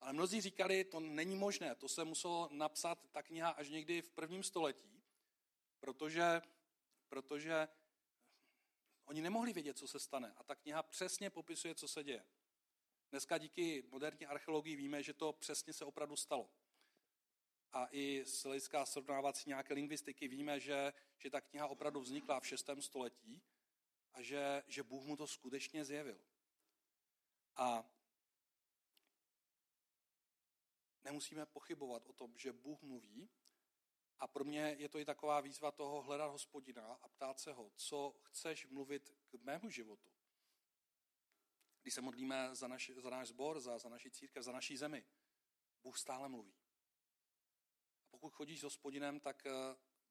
Ale 0.00 0.12
mnozí 0.12 0.40
říkali, 0.40 0.84
to 0.84 1.00
není 1.00 1.36
možné, 1.36 1.74
to 1.74 1.88
se 1.88 2.04
muselo 2.04 2.48
napsat 2.52 2.98
ta 3.12 3.22
kniha 3.22 3.50
až 3.50 3.68
někdy 3.68 4.02
v 4.02 4.10
prvním 4.10 4.42
století, 4.42 5.02
protože, 5.80 6.42
protože 7.08 7.68
Oni 9.12 9.22
nemohli 9.22 9.52
vědět, 9.52 9.78
co 9.78 9.88
se 9.88 10.00
stane. 10.00 10.34
A 10.36 10.42
ta 10.42 10.54
kniha 10.54 10.82
přesně 10.82 11.30
popisuje, 11.30 11.74
co 11.74 11.88
se 11.88 12.04
děje. 12.04 12.24
Dneska 13.10 13.38
díky 13.38 13.84
moderní 13.88 14.26
archeologii 14.26 14.76
víme, 14.76 15.02
že 15.02 15.12
to 15.12 15.32
přesně 15.32 15.72
se 15.72 15.84
opravdu 15.84 16.16
stalo. 16.16 16.50
A 17.72 17.88
i 17.90 18.24
z 18.24 18.44
hlediska 18.44 18.86
srovnávací 18.86 19.48
nějaké 19.48 19.74
lingvistiky 19.74 20.28
víme, 20.28 20.60
že, 20.60 20.92
že 21.18 21.30
ta 21.30 21.40
kniha 21.40 21.66
opravdu 21.66 22.00
vznikla 22.00 22.40
v 22.40 22.46
6. 22.46 22.70
století 22.80 23.42
a 24.12 24.22
že, 24.22 24.62
že 24.66 24.82
Bůh 24.82 25.04
mu 25.04 25.16
to 25.16 25.26
skutečně 25.26 25.84
zjevil. 25.84 26.20
A 27.56 27.90
nemusíme 31.04 31.46
pochybovat 31.46 32.06
o 32.06 32.12
tom, 32.12 32.38
že 32.38 32.52
Bůh 32.52 32.82
mluví, 32.82 33.30
a 34.22 34.26
pro 34.26 34.44
mě 34.44 34.76
je 34.78 34.88
to 34.88 34.98
i 34.98 35.04
taková 35.04 35.40
výzva 35.40 35.70
toho 35.70 36.02
hledat 36.02 36.26
hospodina 36.26 36.86
a 37.02 37.08
ptát 37.08 37.40
se 37.40 37.52
ho, 37.52 37.70
co 37.76 38.14
chceš 38.22 38.66
mluvit 38.66 39.14
k 39.26 39.34
mému 39.34 39.70
životu. 39.70 40.10
Když 41.82 41.94
se 41.94 42.00
modlíme 42.00 42.54
za, 42.54 42.68
naš, 42.68 42.90
za 42.96 43.10
náš 43.10 43.28
sbor, 43.28 43.60
za, 43.60 43.78
za 43.78 43.88
naši 43.88 44.10
církev, 44.10 44.44
za 44.44 44.52
naší 44.52 44.76
zemi, 44.76 45.04
Bůh 45.82 45.98
stále 45.98 46.28
mluví. 46.28 46.61
Pokud 48.22 48.34
chodíš 48.34 48.60
s 48.60 48.62
hospodinem, 48.62 49.20
tak 49.20 49.46
eh, 49.46 49.50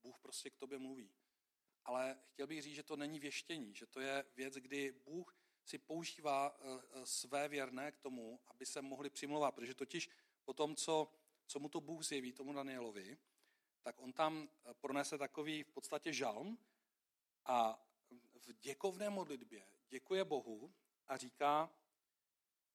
Bůh 0.03 0.19
prostě 0.19 0.49
k 0.49 0.55
tobě 0.55 0.77
mluví. 0.77 1.13
Ale 1.85 2.19
chtěl 2.27 2.47
bych 2.47 2.61
říct, 2.61 2.75
že 2.75 2.83
to 2.83 2.95
není 2.95 3.19
věštění, 3.19 3.75
že 3.75 3.85
to 3.85 3.99
je 3.99 4.25
věc, 4.35 4.53
kdy 4.53 4.91
Bůh 4.91 5.37
si 5.65 5.77
používá 5.77 6.57
eh, 6.59 6.81
eh, 6.91 7.05
své 7.05 7.47
věrné 7.47 7.91
k 7.91 7.97
tomu, 7.97 8.39
aby 8.47 8.65
se 8.65 8.81
mohli 8.81 9.09
přimlouvat. 9.09 9.55
Protože 9.55 9.75
totiž 9.75 10.09
po 10.43 10.53
tom, 10.53 10.75
co, 10.75 11.13
co 11.47 11.59
mu 11.59 11.69
to 11.69 11.81
Bůh 11.81 12.03
zjeví, 12.03 12.33
tomu 12.33 12.53
Danielovi, 12.53 13.17
tak 13.81 13.99
on 13.99 14.13
tam 14.13 14.49
pronese 14.73 15.17
takový 15.17 15.63
v 15.63 15.71
podstatě 15.71 16.13
žalm 16.13 16.57
a 17.45 17.87
v 18.33 18.53
děkovné 18.53 19.09
modlitbě 19.09 19.67
děkuje 19.89 20.23
Bohu 20.23 20.73
a 21.07 21.17
říká, 21.17 21.73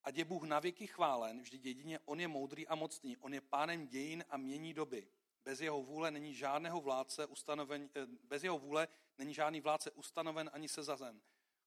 ať 0.02 0.16
je 0.16 0.24
Bůh 0.24 0.42
navěky 0.42 0.86
chválen, 0.86 1.40
vždyť 1.40 1.64
jedině 1.64 1.98
On 2.04 2.20
je 2.20 2.28
moudrý 2.28 2.66
a 2.66 2.74
mocný, 2.74 3.16
On 3.16 3.34
je 3.34 3.40
pánem 3.40 3.86
dějin 3.86 4.24
a 4.28 4.36
mění 4.36 4.74
doby. 4.74 5.08
Bez 5.46 5.60
jeho 5.60 5.82
vůle 5.82 6.10
není 6.10 6.34
žádného 6.34 6.80
vládce 6.80 7.26
ustanoven, 7.26 7.90
eh, 7.94 8.06
bez 8.06 8.44
jeho 8.44 8.58
vůle 8.58 8.88
není 9.18 9.34
žádný 9.34 9.60
vládce 9.60 9.90
ustanoven 9.90 10.50
ani 10.52 10.68
sezazen. 10.68 11.22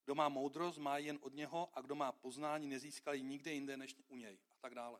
Kdo 0.05 0.15
má 0.15 0.29
moudrost, 0.29 0.77
má 0.77 0.97
jen 0.97 1.19
od 1.21 1.33
něho 1.33 1.69
a 1.73 1.81
kdo 1.81 1.95
má 1.95 2.11
poznání, 2.11 2.67
nezískal 2.67 3.13
ji 3.13 3.23
nikde 3.23 3.53
jinde 3.53 3.77
než 3.77 3.95
u 4.07 4.15
něj. 4.15 4.39
A 4.51 4.55
tak 4.59 4.75
dále. 4.75 4.99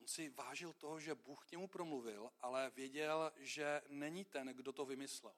On 0.00 0.06
si 0.06 0.28
vážil 0.28 0.72
toho, 0.72 1.00
že 1.00 1.14
Bůh 1.14 1.46
k 1.46 1.50
němu 1.50 1.68
promluvil, 1.68 2.30
ale 2.40 2.70
věděl, 2.70 3.32
že 3.36 3.82
není 3.88 4.24
ten, 4.24 4.46
kdo 4.48 4.72
to 4.72 4.84
vymyslel. 4.84 5.34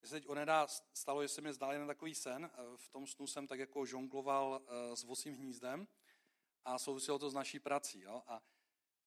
Mně 0.00 0.08
se 0.08 0.14
teď 0.14 0.28
onedá 0.28 0.66
stalo, 0.92 1.22
že 1.22 1.28
se 1.28 1.40
mi 1.40 1.52
zdal 1.52 1.72
jen 1.72 1.86
takový 1.86 2.14
sen. 2.14 2.50
V 2.76 2.88
tom 2.88 3.06
snu 3.06 3.26
jsem 3.26 3.46
tak 3.46 3.58
jako 3.58 3.86
žongloval 3.86 4.62
eh, 4.62 4.96
s 4.96 5.04
vosím 5.04 5.34
hnízdem 5.34 5.88
a 6.66 6.78
souviselo 6.78 7.18
to 7.18 7.30
s 7.30 7.34
naší 7.34 7.58
prací. 7.58 8.00
Jo? 8.00 8.22
A, 8.26 8.42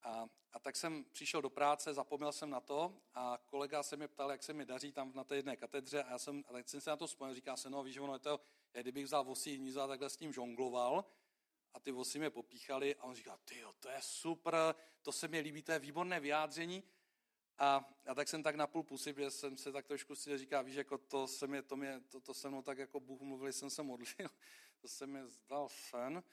a, 0.03 0.27
a 0.53 0.59
tak 0.59 0.75
jsem 0.75 1.05
přišel 1.11 1.41
do 1.41 1.49
práce, 1.49 1.93
zapomněl 1.93 2.31
jsem 2.31 2.49
na 2.49 2.59
to 2.59 3.01
a 3.13 3.39
kolega 3.45 3.83
se 3.83 3.97
mě 3.97 4.07
ptal, 4.07 4.31
jak 4.31 4.43
se 4.43 4.53
mi 4.53 4.65
daří 4.65 4.91
tam 4.91 5.11
na 5.15 5.23
té 5.23 5.35
jedné 5.35 5.55
katedře 5.57 6.03
a 6.03 6.11
já 6.11 6.19
jsem, 6.19 6.43
ale 6.47 6.63
jsem 6.65 6.81
se 6.81 6.89
na 6.89 6.97
to 6.97 7.07
vzpomněl, 7.07 7.35
říká 7.35 7.57
se, 7.57 7.69
no 7.69 7.83
víš, 7.83 7.97
ono 7.97 8.13
je 8.13 8.19
to, 8.19 8.39
já 8.73 8.81
kdybych 8.81 9.05
vzal 9.05 9.23
vosí 9.23 9.55
hnízda 9.55 9.83
a 9.83 9.87
takhle 9.87 10.09
s 10.09 10.19
ním 10.19 10.33
žongloval, 10.33 11.05
a 11.73 11.79
ty 11.79 11.91
vosy 11.91 12.19
mě 12.19 12.29
popíchali 12.29 12.95
a 12.95 13.03
on 13.03 13.15
říká, 13.15 13.39
ty 13.45 13.63
to 13.79 13.89
je 13.89 14.01
super, 14.01 14.55
to 15.01 15.11
se 15.11 15.27
mi 15.27 15.39
líbí, 15.39 15.63
to 15.63 15.71
je 15.71 15.79
výborné 15.79 16.19
vyjádření. 16.19 16.83
A, 17.57 17.89
a 18.07 18.15
tak 18.15 18.27
jsem 18.27 18.43
tak 18.43 18.55
na 18.55 18.67
půl 18.67 18.83
pusy, 18.83 19.13
protože 19.13 19.31
jsem 19.31 19.57
se 19.57 19.71
tak 19.71 19.87
trošku 19.87 20.15
si 20.15 20.37
říká, 20.37 20.61
víš, 20.61 20.75
jako 20.75 20.97
to 20.97 21.27
se 21.27 21.47
mě, 21.47 21.61
to, 21.61 21.75
mě, 21.75 22.01
to, 22.09 22.19
to 22.19 22.33
se 22.33 22.49
mnou 22.49 22.61
tak 22.61 22.77
jako 22.77 22.99
Bůh 22.99 23.21
mluvil, 23.21 23.53
jsem 23.53 23.69
se 23.69 23.83
modlil, 23.83 24.07
to 24.81 24.87
se 24.87 25.07
mi 25.07 25.19
zdal 25.27 25.69
sen. 25.69 26.23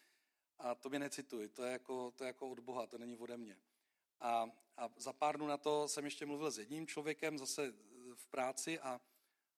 A 0.59 0.75
to 0.75 0.89
mě 0.89 0.99
necituj, 0.99 1.49
to 1.49 1.65
je 1.65 1.73
jako, 1.73 2.11
to 2.11 2.25
je 2.25 2.27
jako 2.27 2.51
od 2.51 2.61
Boha, 2.61 2.87
to 2.87 2.99
není 2.99 3.17
ode 3.17 3.37
mě. 3.37 3.59
A, 4.21 4.51
a 4.77 4.89
za 4.97 5.13
pár 5.13 5.37
dnů 5.37 5.47
na 5.47 5.57
to 5.57 5.89
jsem 5.89 6.05
ještě 6.05 6.27
mluvil 6.27 6.51
s 6.51 6.59
jedním 6.59 6.87
člověkem 6.87 7.39
zase 7.39 7.75
v 8.15 8.27
práci 8.27 8.81
a, 8.81 9.01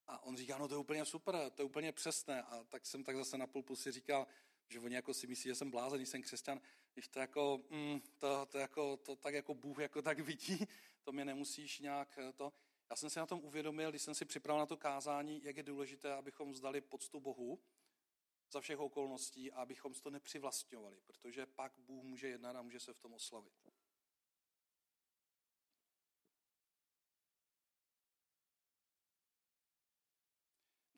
a 0.06 0.22
on 0.22 0.36
říká, 0.36 0.58
no 0.58 0.68
to 0.68 0.74
je 0.74 0.78
úplně 0.78 1.04
super, 1.04 1.50
to 1.54 1.62
je 1.62 1.66
úplně 1.66 1.92
přesné. 1.92 2.42
A 2.42 2.64
tak 2.64 2.86
jsem 2.86 3.04
tak 3.04 3.16
zase 3.16 3.38
na 3.38 3.46
půl 3.46 3.62
pusy 3.62 3.92
říkal, 3.92 4.26
že 4.68 4.80
oni 4.80 4.94
jako 4.94 5.14
si 5.14 5.26
myslí, 5.26 5.48
že 5.48 5.54
jsem 5.54 5.70
blázen, 5.70 6.06
jsem 6.06 6.22
křesťan, 6.22 6.60
když 6.94 7.08
to 7.08 7.18
jako, 7.18 7.60
mm, 7.70 8.00
to, 8.18 8.46
to, 8.46 8.58
jako, 8.58 8.96
to 8.96 9.16
tak 9.16 9.34
jako 9.34 9.54
Bůh 9.54 9.78
jako 9.78 10.02
tak 10.02 10.20
vidí, 10.20 10.58
to 11.02 11.12
mě 11.12 11.24
nemusíš 11.24 11.80
nějak 11.80 12.18
eh, 12.18 12.32
to. 12.32 12.52
Já 12.90 12.96
jsem 12.96 13.10
si 13.10 13.18
na 13.18 13.26
tom 13.26 13.40
uvědomil, 13.44 13.90
když 13.90 14.02
jsem 14.02 14.14
si 14.14 14.24
připravil 14.24 14.58
na 14.58 14.66
to 14.66 14.76
kázání, 14.76 15.44
jak 15.44 15.56
je 15.56 15.62
důležité, 15.62 16.12
abychom 16.12 16.52
vzdali 16.52 16.80
poctu 16.80 17.20
Bohu 17.20 17.58
za 18.50 18.60
všech 18.60 18.78
okolností 18.78 19.52
a 19.52 19.60
abychom 19.60 19.94
to 19.94 20.10
nepřivlastňovali, 20.10 21.00
protože 21.06 21.46
pak 21.46 21.72
Bůh 21.78 22.04
může 22.04 22.28
jednat 22.28 22.56
a 22.56 22.62
může 22.62 22.80
se 22.80 22.92
v 22.92 22.98
tom 22.98 23.14
oslavit. 23.14 23.52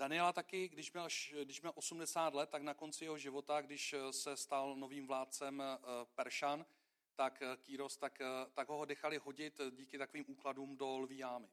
Daniela 0.00 0.32
taky, 0.32 0.68
když 0.68 0.92
měl, 0.92 1.08
když 1.44 1.60
měl 1.60 1.72
80 1.74 2.34
let, 2.34 2.50
tak 2.50 2.62
na 2.62 2.74
konci 2.74 3.04
jeho 3.04 3.18
života, 3.18 3.60
když 3.60 3.92
eh, 3.92 4.12
se 4.12 4.36
stal 4.36 4.76
novým 4.76 5.06
vládcem 5.06 5.62
eh, 5.62 5.78
Peršan, 6.14 6.66
tak 7.14 7.42
eh, 7.42 7.56
Kýros, 7.56 7.96
tak, 7.96 8.18
tak 8.52 8.68
ho 8.68 8.86
nechali 8.86 9.16
hodit 9.18 9.60
díky 9.70 9.98
takovým 9.98 10.24
úkladům 10.28 10.76
do 10.76 10.98
lví 10.98 11.18
jámy. 11.18 11.50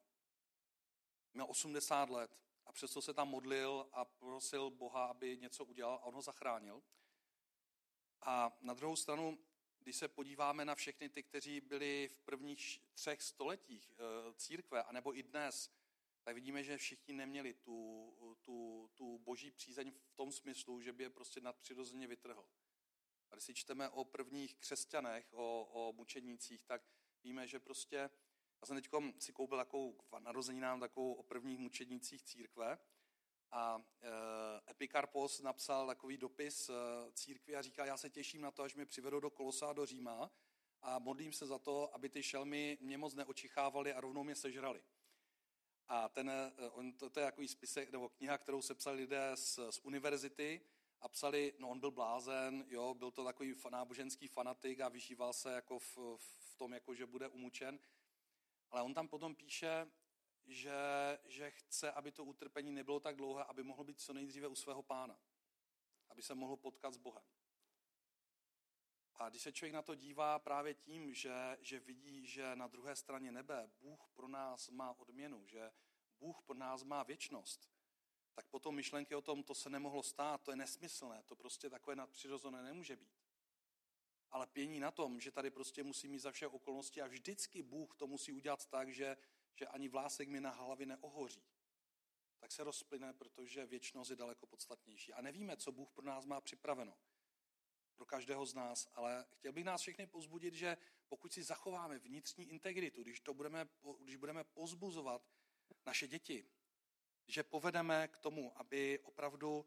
Měl 1.33 1.45
80 1.49 2.09
let 2.09 2.37
a 2.67 2.71
přesto 2.71 3.01
se 3.01 3.13
tam 3.13 3.29
modlil 3.29 3.89
a 3.91 4.05
prosil 4.05 4.69
Boha, 4.69 5.05
aby 5.05 5.37
něco 5.37 5.65
udělal 5.65 5.95
a 5.95 6.03
on 6.03 6.13
ho 6.13 6.21
zachránil. 6.21 6.83
A 8.21 8.57
na 8.61 8.73
druhou 8.73 8.95
stranu, 8.95 9.39
když 9.79 9.95
se 9.95 10.07
podíváme 10.07 10.65
na 10.65 10.75
všechny 10.75 11.09
ty, 11.09 11.23
kteří 11.23 11.61
byli 11.61 12.07
v 12.07 12.19
prvních 12.19 12.81
třech 12.93 13.21
stoletích 13.21 13.91
církve, 14.35 14.83
anebo 14.83 15.17
i 15.17 15.23
dnes, 15.23 15.71
tak 16.23 16.35
vidíme, 16.35 16.63
že 16.63 16.77
všichni 16.77 17.13
neměli 17.13 17.53
tu, 17.53 18.37
tu, 18.41 18.89
tu 18.95 19.17
boží 19.17 19.51
přízeň 19.51 19.91
v 19.91 20.15
tom 20.15 20.31
smyslu, 20.31 20.81
že 20.81 20.93
by 20.93 21.03
je 21.03 21.09
prostě 21.09 21.41
nadpřirozeně 21.41 22.07
vytrhl. 22.07 22.49
A 23.31 23.35
když 23.35 23.43
si 23.43 23.53
čteme 23.53 23.89
o 23.89 24.05
prvních 24.05 24.55
křesťanech, 24.55 25.33
o, 25.33 25.69
o 25.73 25.93
mučenících, 25.93 26.63
tak 26.63 26.81
víme, 27.23 27.47
že 27.47 27.59
prostě, 27.59 28.09
já 28.61 28.65
jsem 28.65 28.75
teď 28.75 28.89
si 29.19 29.33
koupil 29.33 29.57
takovou 29.57 29.95
narozeninám 30.19 30.79
takovou 30.79 31.13
o 31.13 31.23
prvních 31.23 31.57
mučenících 31.57 32.23
církve 32.23 32.77
a 33.51 33.81
e, 34.01 34.71
Epikarpos 34.71 35.41
napsal 35.41 35.87
takový 35.87 36.17
dopis 36.17 36.69
e, 36.69 36.73
církvi 37.13 37.55
a 37.55 37.61
říká, 37.61 37.85
já 37.85 37.97
se 37.97 38.09
těším 38.09 38.41
na 38.41 38.51
to, 38.51 38.63
až 38.63 38.75
mě 38.75 38.85
přivedou 38.85 39.19
do 39.19 39.29
Kolosa 39.29 39.73
do 39.73 39.85
Říma 39.85 40.31
a 40.81 40.99
modlím 40.99 41.33
se 41.33 41.47
za 41.47 41.59
to, 41.59 41.95
aby 41.95 42.09
ty 42.09 42.23
šelmy 42.23 42.77
mě 42.81 42.97
moc 42.97 43.13
neočichávali 43.13 43.93
a 43.93 44.01
rovnou 44.01 44.23
mě 44.23 44.35
sežrali. 44.35 44.83
A 45.87 46.09
ten, 46.09 46.29
eh, 46.29 46.69
on, 46.69 46.93
to, 46.93 47.09
to 47.09 47.19
je 47.19 47.25
takový 47.25 47.47
spisek, 47.47 47.91
nebo 47.91 48.09
kniha, 48.09 48.37
kterou 48.37 48.61
se 48.61 48.75
psali 48.75 48.97
lidé 48.97 49.31
z, 49.35 49.59
z 49.69 49.79
univerzity 49.83 50.61
a 51.01 51.07
psali, 51.07 51.53
no 51.57 51.69
on 51.69 51.79
byl 51.79 51.91
blázen, 51.91 52.65
jo, 52.67 52.93
byl 52.93 53.11
to 53.11 53.23
takový 53.23 53.55
náboženský 53.69 54.27
fanatik 54.27 54.79
a 54.79 54.89
vyžíval 54.89 55.33
se 55.33 55.51
jako 55.53 55.79
v, 55.79 55.97
v 56.17 56.55
tom, 56.57 56.73
jako 56.73 56.93
že 56.93 57.05
bude 57.05 57.27
umučen. 57.27 57.79
Ale 58.69 58.81
on 58.81 58.93
tam 58.93 59.07
potom 59.07 59.35
píše, 59.35 59.91
že, 60.45 60.79
že 61.25 61.51
chce, 61.51 61.91
aby 61.91 62.11
to 62.11 62.25
utrpení 62.25 62.71
nebylo 62.71 62.99
tak 62.99 63.15
dlouhé, 63.15 63.43
aby 63.43 63.63
mohl 63.63 63.83
být 63.83 63.99
co 63.99 64.13
nejdříve 64.13 64.47
u 64.47 64.55
svého 64.55 64.83
pána. 64.83 65.19
Aby 66.09 66.21
se 66.21 66.35
mohl 66.35 66.57
potkat 66.57 66.93
s 66.93 66.97
Bohem. 66.97 67.23
A 69.19 69.29
když 69.29 69.41
se 69.41 69.51
člověk 69.51 69.73
na 69.73 69.81
to 69.81 69.95
dívá 69.95 70.39
právě 70.39 70.73
tím, 70.73 71.13
že, 71.13 71.57
že 71.61 71.79
vidí, 71.79 72.27
že 72.27 72.55
na 72.55 72.67
druhé 72.67 72.95
straně 72.95 73.31
nebe 73.31 73.69
Bůh 73.79 74.09
pro 74.13 74.27
nás 74.27 74.69
má 74.69 74.99
odměnu, 74.99 75.45
že 75.45 75.71
Bůh 76.19 76.41
pro 76.41 76.57
nás 76.57 76.83
má 76.83 77.03
věčnost, 77.03 77.69
tak 78.33 78.47
potom 78.47 78.75
myšlenky 78.75 79.15
o 79.15 79.21
tom, 79.21 79.43
to 79.43 79.55
se 79.55 79.69
nemohlo 79.69 80.03
stát, 80.03 80.41
to 80.41 80.51
je 80.51 80.57
nesmyslné, 80.57 81.23
to 81.23 81.35
prostě 81.35 81.69
takové 81.69 81.95
nadpřirozené 81.95 82.63
nemůže 82.63 82.95
být. 82.95 83.26
Ale 84.29 84.47
pění 84.47 84.79
na 84.79 84.91
tom, 84.91 85.19
že 85.19 85.31
tady 85.31 85.51
prostě 85.51 85.83
musí 85.83 86.07
mít 86.07 86.19
za 86.19 86.31
vše 86.31 86.47
okolnosti 86.47 87.01
a 87.01 87.07
vždycky 87.07 87.63
Bůh 87.63 87.95
to 87.95 88.07
musí 88.07 88.31
udělat 88.31 88.65
tak, 88.65 88.93
že, 88.93 89.17
že 89.55 89.67
ani 89.67 89.89
vlásek 89.89 90.29
mi 90.29 90.41
na 90.41 90.51
hlavě 90.51 90.85
neohoří. 90.85 91.43
Tak 92.39 92.51
se 92.51 92.63
rozplyne, 92.63 93.13
protože 93.13 93.65
věčnost 93.65 94.09
je 94.09 94.15
daleko 94.15 94.45
podstatnější. 94.45 95.13
A 95.13 95.21
nevíme, 95.21 95.57
co 95.57 95.71
Bůh 95.71 95.91
pro 95.91 96.05
nás 96.05 96.25
má 96.25 96.41
připraveno 96.41 96.97
pro 97.97 98.05
každého 98.05 98.45
z 98.45 98.53
nás, 98.53 98.87
ale 98.93 99.25
chtěl 99.33 99.51
bych 99.51 99.63
nás 99.63 99.81
všechny 99.81 100.07
pozbudit, 100.07 100.53
že 100.53 100.77
pokud 101.07 101.33
si 101.33 101.43
zachováme 101.43 101.99
vnitřní 101.99 102.49
integritu, 102.49 103.03
když, 103.03 103.19
to 103.19 103.33
budeme, 103.33 103.67
když 103.99 104.15
budeme 104.15 104.43
pozbuzovat 104.43 105.29
naše 105.85 106.07
děti, 106.07 106.49
že 107.27 107.43
povedeme 107.43 108.07
k 108.07 108.17
tomu, 108.17 108.59
aby 108.59 108.99
opravdu 108.99 109.65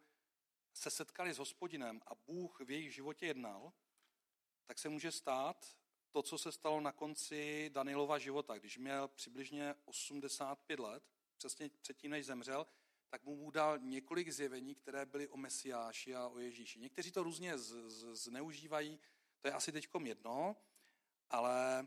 se 0.72 0.90
setkali 0.90 1.34
s 1.34 1.38
hospodinem 1.38 2.00
a 2.06 2.14
Bůh 2.14 2.60
v 2.60 2.70
jejich 2.70 2.94
životě 2.94 3.26
jednal, 3.26 3.72
tak 4.70 4.78
se 4.78 4.88
může 4.88 5.12
stát 5.12 5.76
to, 6.10 6.22
co 6.22 6.38
se 6.38 6.52
stalo 6.52 6.80
na 6.80 6.92
konci 6.92 7.70
Danilova 7.72 8.18
života, 8.18 8.58
když 8.58 8.78
měl 8.78 9.08
přibližně 9.08 9.74
85 9.84 10.80
let, 10.80 11.02
přesně 11.36 11.70
předtím, 11.80 12.10
než 12.10 12.26
zemřel, 12.26 12.66
tak 13.08 13.24
mu 13.24 13.50
dal 13.50 13.78
několik 13.78 14.32
zjevení, 14.32 14.74
které 14.74 15.06
byly 15.06 15.28
o 15.28 15.36
Mesiáši 15.36 16.14
a 16.14 16.28
o 16.28 16.38
Ježíši. 16.38 16.78
Někteří 16.78 17.12
to 17.12 17.22
různě 17.22 17.58
z, 17.58 17.90
z, 17.90 18.14
zneužívají, 18.14 19.00
to 19.40 19.48
je 19.48 19.54
asi 19.54 19.72
teďkom 19.72 20.06
jedno, 20.06 20.56
ale 21.30 21.86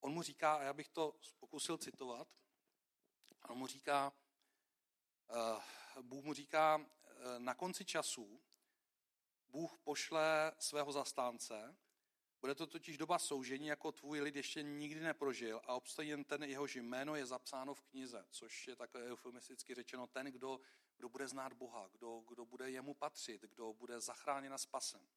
on 0.00 0.12
mu 0.12 0.22
říká, 0.22 0.54
a 0.54 0.62
já 0.62 0.72
bych 0.72 0.88
to 0.88 1.20
pokusil 1.38 1.78
citovat, 1.78 2.28
on 3.48 3.58
mu 3.58 3.66
říká, 3.66 4.12
uh, 5.96 6.02
Bůh 6.02 6.24
mu 6.24 6.34
říká, 6.34 6.76
uh, 6.76 6.84
na 7.38 7.54
konci 7.54 7.84
času 7.84 8.40
Bůh 9.48 9.78
pošle 9.78 10.52
svého 10.58 10.92
zastánce, 10.92 11.76
bude 12.40 12.54
to 12.54 12.66
totiž 12.66 12.98
doba 12.98 13.18
soužení, 13.18 13.66
jako 13.66 13.92
tvůj 13.92 14.20
lid 14.20 14.36
ještě 14.36 14.62
nikdy 14.62 15.00
neprožil 15.00 15.60
a 15.64 15.74
obstojí 15.74 16.08
jen 16.08 16.24
ten, 16.24 16.42
jehož 16.42 16.76
jméno 16.76 17.16
je 17.16 17.26
zapsáno 17.26 17.74
v 17.74 17.82
knize, 17.82 18.26
což 18.30 18.68
je 18.68 18.76
takové 18.76 19.04
eufemisticky 19.04 19.74
řečeno 19.74 20.06
ten, 20.06 20.26
kdo, 20.26 20.60
kdo 20.96 21.08
bude 21.08 21.28
znát 21.28 21.52
Boha, 21.52 21.88
kdo, 21.92 22.24
kdo 22.28 22.44
bude 22.44 22.70
jemu 22.70 22.94
patřit, 22.94 23.42
kdo 23.42 23.72
bude 23.72 24.00
zachráněn 24.00 24.52
a 24.52 24.58
spasen. 24.58 25.08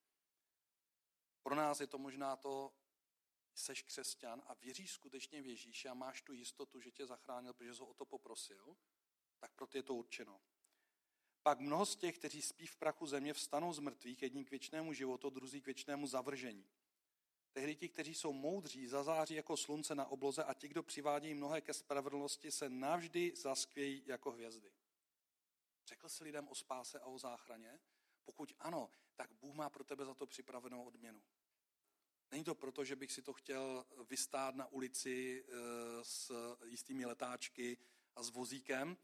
Pro 1.43 1.55
nás 1.55 1.79
je 1.79 1.87
to 1.87 1.97
možná 1.97 2.35
to, 2.35 2.73
seš 3.55 3.81
křesťan 3.81 4.41
a 4.47 4.53
věříš 4.53 4.91
skutečně 4.91 5.41
v 5.41 5.45
Ježíše 5.45 5.89
a 5.89 5.93
máš 5.93 6.21
tu 6.21 6.33
jistotu, 6.33 6.81
že 6.81 6.91
tě 6.91 7.05
zachránil, 7.05 7.53
protože 7.53 7.73
jsi 7.73 7.79
ho 7.79 7.87
o 7.87 7.93
to 7.93 8.05
poprosil, 8.05 8.77
tak 9.39 9.51
pro 9.51 9.67
ty 9.67 9.77
je 9.77 9.83
to 9.83 9.95
určeno. 9.95 10.41
Pak 11.43 11.59
mnoho 11.59 11.85
z 11.85 11.95
těch, 11.95 12.17
kteří 12.17 12.41
spí 12.41 12.67
v 12.67 12.75
prachu 12.75 13.05
země, 13.05 13.33
vstanou 13.33 13.73
z 13.73 13.79
mrtvých, 13.79 14.21
jedním 14.21 14.45
k 14.45 14.51
věčnému 14.51 14.93
životu, 14.93 15.29
druzí 15.29 15.61
k 15.61 15.65
věčnému 15.65 16.07
zavržení. 16.07 16.69
Tehdy 17.53 17.75
ti, 17.75 17.89
kteří 17.89 18.15
jsou 18.15 18.33
moudří, 18.33 18.87
zazáří 18.87 19.33
jako 19.33 19.57
slunce 19.57 19.95
na 19.95 20.05
obloze 20.05 20.43
a 20.43 20.53
ti, 20.53 20.67
kdo 20.67 20.83
přivádějí 20.83 21.33
mnohé 21.33 21.61
ke 21.61 21.73
spravedlnosti, 21.73 22.51
se 22.51 22.69
navždy 22.69 23.33
zaskvějí 23.35 24.03
jako 24.05 24.31
hvězdy. 24.31 24.71
Řekl 25.87 26.09
jsi 26.09 26.23
lidem 26.23 26.47
o 26.47 26.55
spáse 26.55 26.99
a 26.99 27.05
o 27.05 27.17
záchraně? 27.17 27.79
Pokud 28.23 28.53
ano, 28.59 28.89
tak 29.15 29.33
Bůh 29.33 29.55
má 29.55 29.69
pro 29.69 29.83
tebe 29.83 30.05
za 30.05 30.13
to 30.13 30.27
připravenou 30.27 30.83
odměnu. 30.83 31.21
Není 32.31 32.43
to 32.43 32.55
proto, 32.55 32.83
že 32.83 32.95
bych 32.95 33.11
si 33.11 33.21
to 33.21 33.33
chtěl 33.33 33.85
vystát 34.09 34.55
na 34.55 34.67
ulici 34.67 35.45
eh, 35.47 35.53
s 36.03 36.31
jistými 36.65 37.05
letáčky 37.05 37.77
a 38.15 38.23
s 38.23 38.29
vozíkem, 38.29 38.97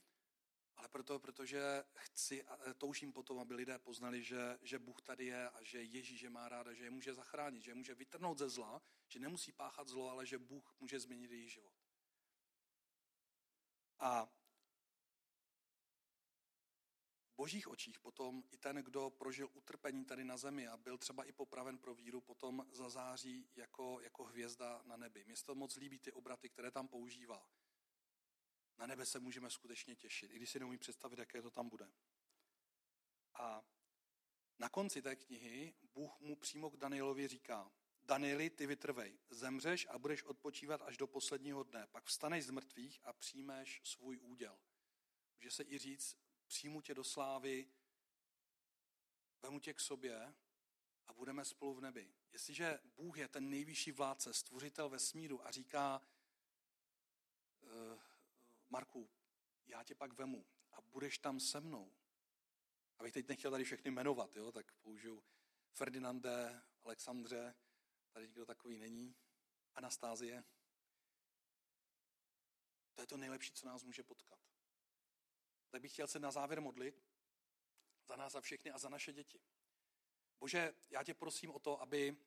ale 0.79 0.87
proto, 0.87 1.19
protože 1.19 1.83
chci 1.93 2.43
e, 2.43 2.73
toužím 2.73 3.13
potom, 3.13 3.39
aby 3.39 3.53
lidé 3.53 3.79
poznali, 3.79 4.23
že, 4.23 4.59
že 4.61 4.79
Bůh 4.79 5.01
tady 5.01 5.25
je 5.25 5.49
a 5.49 5.63
že 5.63 5.83
Ježíš 5.83 6.21
je 6.21 6.29
má 6.29 6.49
ráda, 6.49 6.73
že 6.73 6.83
je 6.83 6.89
může 6.89 7.13
zachránit, 7.13 7.63
že 7.63 7.71
je 7.71 7.75
může 7.75 7.95
vytrhnout 7.95 8.37
ze 8.37 8.49
zla, 8.49 8.81
že 9.07 9.19
nemusí 9.19 9.51
páchat 9.51 9.87
zlo, 9.87 10.09
ale 10.09 10.25
že 10.25 10.37
Bůh 10.37 10.75
může 10.79 10.99
změnit 10.99 11.31
jejich 11.31 11.51
život. 11.51 11.73
A 13.99 14.25
v 17.25 17.35
božích 17.35 17.67
očích 17.67 17.99
potom 17.99 18.43
i 18.51 18.57
ten, 18.57 18.75
kdo 18.75 19.09
prožil 19.09 19.49
utrpení 19.53 20.05
tady 20.05 20.23
na 20.23 20.37
zemi 20.37 20.67
a 20.67 20.77
byl 20.77 20.97
třeba 20.97 21.23
i 21.23 21.31
popraven 21.31 21.77
pro 21.77 21.95
víru, 21.95 22.21
potom 22.21 22.65
zazáří 22.71 23.49
jako, 23.55 23.99
jako 24.01 24.23
hvězda 24.23 24.81
na 24.85 24.97
nebi. 24.97 25.23
Mně 25.23 25.35
se 25.35 25.45
to 25.45 25.55
moc 25.55 25.75
líbí 25.75 25.99
ty 25.99 26.11
obraty, 26.11 26.49
které 26.49 26.71
tam 26.71 26.87
používá. 26.87 27.47
Na 28.79 28.85
nebe 28.85 29.05
se 29.05 29.19
můžeme 29.19 29.49
skutečně 29.49 29.95
těšit, 29.95 30.31
i 30.31 30.35
když 30.35 30.49
si 30.49 30.59
neumí 30.59 30.77
představit, 30.77 31.19
jaké 31.19 31.41
to 31.41 31.51
tam 31.51 31.69
bude. 31.69 31.91
A 33.33 33.65
na 34.59 34.69
konci 34.69 35.01
té 35.01 35.15
knihy 35.15 35.73
Bůh 35.93 36.19
mu 36.19 36.35
přímo 36.35 36.69
k 36.69 36.77
Danielovi 36.77 37.27
říká, 37.27 37.71
Danieli, 38.03 38.49
ty 38.49 38.67
vytrvej, 38.67 39.19
zemřeš 39.29 39.87
a 39.89 39.99
budeš 39.99 40.23
odpočívat 40.23 40.81
až 40.81 40.97
do 40.97 41.07
posledního 41.07 41.63
dne, 41.63 41.87
pak 41.87 42.05
vstaneš 42.05 42.45
z 42.45 42.49
mrtvých 42.49 42.99
a 43.03 43.13
přijmeš 43.13 43.81
svůj 43.83 44.17
úděl. 44.17 44.59
Může 45.35 45.51
se 45.51 45.63
i 45.63 45.77
říct, 45.77 46.17
přijmu 46.47 46.81
tě 46.81 46.93
do 46.93 47.03
slávy, 47.03 47.67
vemu 49.41 49.59
tě 49.59 49.73
k 49.73 49.79
sobě 49.79 50.35
a 51.07 51.13
budeme 51.13 51.45
spolu 51.45 51.73
v 51.73 51.81
nebi. 51.81 52.13
Jestliže 52.31 52.79
Bůh 52.83 53.17
je 53.17 53.27
ten 53.27 53.49
nejvyšší 53.49 53.91
vládce, 53.91 54.33
stvořitel 54.33 54.89
vesmíru 54.89 55.47
a 55.47 55.51
říká, 55.51 56.01
Marku, 58.69 59.09
já 59.67 59.83
tě 59.83 59.95
pak 59.95 60.13
vemu 60.13 60.45
a 60.71 60.81
budeš 60.81 61.17
tam 61.17 61.39
se 61.39 61.61
mnou. 61.61 61.93
Abych 62.99 63.13
teď 63.13 63.27
nechtěl 63.27 63.51
tady 63.51 63.63
všechny 63.63 63.91
jmenovat, 63.91 64.35
jo, 64.35 64.51
tak 64.51 64.71
použiju 64.71 65.23
Ferdinande, 65.71 66.61
Alexandře, 66.83 67.55
tady 68.11 68.27
nikdo 68.27 68.45
takový 68.45 68.79
není, 68.79 69.15
Anastázie. 69.75 70.43
To 72.93 73.01
je 73.01 73.07
to 73.07 73.17
nejlepší, 73.17 73.51
co 73.51 73.65
nás 73.65 73.83
může 73.83 74.03
potkat. 74.03 74.39
Tak 75.69 75.81
bych 75.81 75.93
chtěl 75.93 76.07
se 76.07 76.19
na 76.19 76.31
závěr 76.31 76.61
modlit 76.61 77.03
za 78.07 78.15
nás 78.15 78.35
a 78.35 78.41
všechny 78.41 78.71
a 78.71 78.77
za 78.77 78.89
naše 78.89 79.13
děti. 79.13 79.41
Bože, 80.39 80.75
já 80.89 81.03
tě 81.03 81.13
prosím 81.13 81.51
o 81.51 81.59
to, 81.59 81.81
aby, 81.81 82.17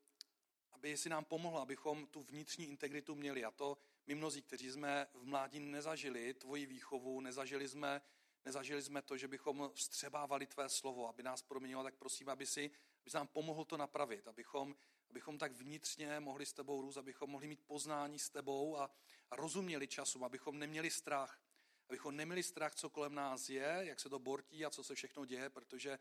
aby 0.70 0.96
si 0.96 1.08
nám 1.08 1.24
pomohla, 1.24 1.62
abychom 1.62 2.06
tu 2.06 2.22
vnitřní 2.22 2.68
integritu 2.68 3.14
měli. 3.14 3.44
A 3.44 3.50
to 3.50 3.78
my 4.06 4.14
mnozí, 4.14 4.42
kteří 4.42 4.70
jsme 4.70 5.06
v 5.14 5.24
mládí 5.24 5.60
nezažili 5.60 6.34
tvoji 6.34 6.66
výchovu, 6.66 7.20
nezažili 7.20 7.68
jsme, 7.68 8.02
nezažili 8.44 8.82
jsme 8.82 9.02
to, 9.02 9.16
že 9.16 9.28
bychom 9.28 9.70
vstřebávali 9.74 10.46
tvé 10.46 10.68
slovo, 10.68 11.08
aby 11.08 11.22
nás 11.22 11.42
proměnilo, 11.42 11.82
tak 11.82 11.94
prosím, 11.94 12.28
aby 12.28 12.46
si, 12.46 12.70
aby 13.00 13.10
nám 13.14 13.26
pomohl 13.26 13.64
to 13.64 13.76
napravit, 13.76 14.28
abychom, 14.28 14.76
abychom 15.10 15.38
tak 15.38 15.52
vnitřně 15.52 16.20
mohli 16.20 16.46
s 16.46 16.52
tebou 16.52 16.82
růst, 16.82 16.96
abychom 16.96 17.30
mohli 17.30 17.48
mít 17.48 17.62
poznání 17.66 18.18
s 18.18 18.30
tebou 18.30 18.76
a, 18.78 18.90
a 19.30 19.36
rozuměli 19.36 19.88
času, 19.88 20.24
abychom 20.24 20.58
neměli 20.58 20.90
strach, 20.90 21.40
abychom 21.88 22.16
neměli 22.16 22.42
strach, 22.42 22.74
co 22.74 22.90
kolem 22.90 23.14
nás 23.14 23.48
je, 23.48 23.78
jak 23.80 24.00
se 24.00 24.08
to 24.08 24.18
bortí 24.18 24.64
a 24.64 24.70
co 24.70 24.84
se 24.84 24.94
všechno 24.94 25.24
děje, 25.24 25.50
protože 25.50 25.98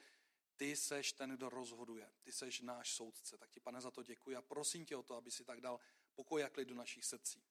ty 0.56 0.76
seš 0.76 1.14
ten, 1.14 1.30
kdo 1.30 1.50
rozhoduje. 1.50 2.12
Ty 2.22 2.32
seš 2.32 2.62
náš 2.62 2.94
soudce. 2.94 3.38
Tak 3.38 3.50
ti, 3.50 3.60
pane, 3.60 3.82
za 3.82 3.92
to 3.92 4.04
děkuji 4.04 4.36
a 4.36 4.42
prosím 4.42 4.86
tě 4.86 4.96
o 4.96 5.04
to, 5.04 5.16
aby 5.16 5.32
si 5.32 5.44
tak 5.44 5.62
dal 5.62 5.80
pokoj 6.14 6.44
a 6.44 6.50
klid 6.50 6.68
do 6.68 6.76
našich 6.76 7.06
srdcí. 7.06 7.44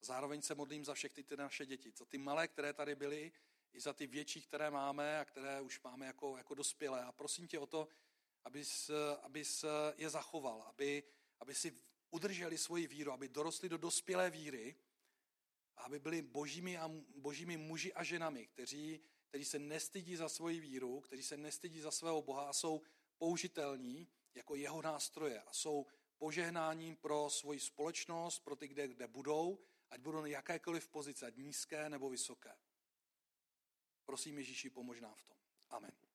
Zároveň 0.00 0.42
se 0.42 0.54
modlím 0.54 0.84
za 0.84 0.94
všechny 0.94 1.22
ty 1.22 1.36
naše 1.36 1.66
děti, 1.66 1.92
za 1.96 2.04
ty 2.04 2.18
malé, 2.18 2.48
které 2.48 2.72
tady 2.72 2.94
byly, 2.94 3.32
i 3.72 3.80
za 3.80 3.92
ty 3.92 4.06
větší, 4.06 4.42
které 4.42 4.70
máme 4.70 5.20
a 5.20 5.24
které 5.24 5.60
už 5.60 5.80
máme 5.82 6.06
jako, 6.06 6.36
jako 6.36 6.54
dospělé. 6.54 7.04
A 7.04 7.12
prosím 7.12 7.48
tě 7.48 7.58
o 7.58 7.66
to, 7.66 7.88
abys, 8.44 8.90
abys 9.22 9.64
je 9.96 10.10
zachoval, 10.10 10.62
aby, 10.62 11.02
aby 11.40 11.54
si 11.54 11.76
udrželi 12.10 12.58
svoji 12.58 12.86
víru, 12.86 13.12
aby 13.12 13.28
dorostli 13.28 13.68
do 13.68 13.76
dospělé 13.76 14.30
víry 14.30 14.76
a 15.76 15.82
aby 15.82 15.98
byli 15.98 16.22
božími, 16.22 16.78
a, 16.78 16.90
božími 17.16 17.56
muži 17.56 17.92
a 17.92 18.04
ženami, 18.04 18.46
kteří, 18.46 19.00
kteří 19.28 19.44
se 19.44 19.58
nestydí 19.58 20.16
za 20.16 20.28
svoji 20.28 20.60
víru, 20.60 21.00
kteří 21.00 21.22
se 21.22 21.36
nestydí 21.36 21.80
za 21.80 21.90
svého 21.90 22.22
Boha 22.22 22.48
a 22.48 22.52
jsou 22.52 22.82
použitelní 23.18 24.08
jako 24.34 24.54
jeho 24.54 24.82
nástroje 24.82 25.42
a 25.42 25.52
jsou 25.52 25.86
požehnáním 26.18 26.96
pro 26.96 27.30
svoji 27.30 27.60
společnost, 27.60 28.38
pro 28.38 28.56
ty, 28.56 28.68
kde, 28.68 28.88
kde 28.88 29.06
budou, 29.06 29.58
ať 29.90 30.00
budou 30.00 30.20
na 30.20 30.26
jakékoliv 30.26 30.88
pozice, 30.88 31.26
ať 31.26 31.36
nízké 31.36 31.88
nebo 31.88 32.10
vysoké. 32.10 32.52
Prosím 34.04 34.38
Ježíši, 34.38 34.70
pomož 34.70 35.00
nám 35.00 35.14
v 35.14 35.22
tom. 35.22 35.36
Amen. 35.70 36.09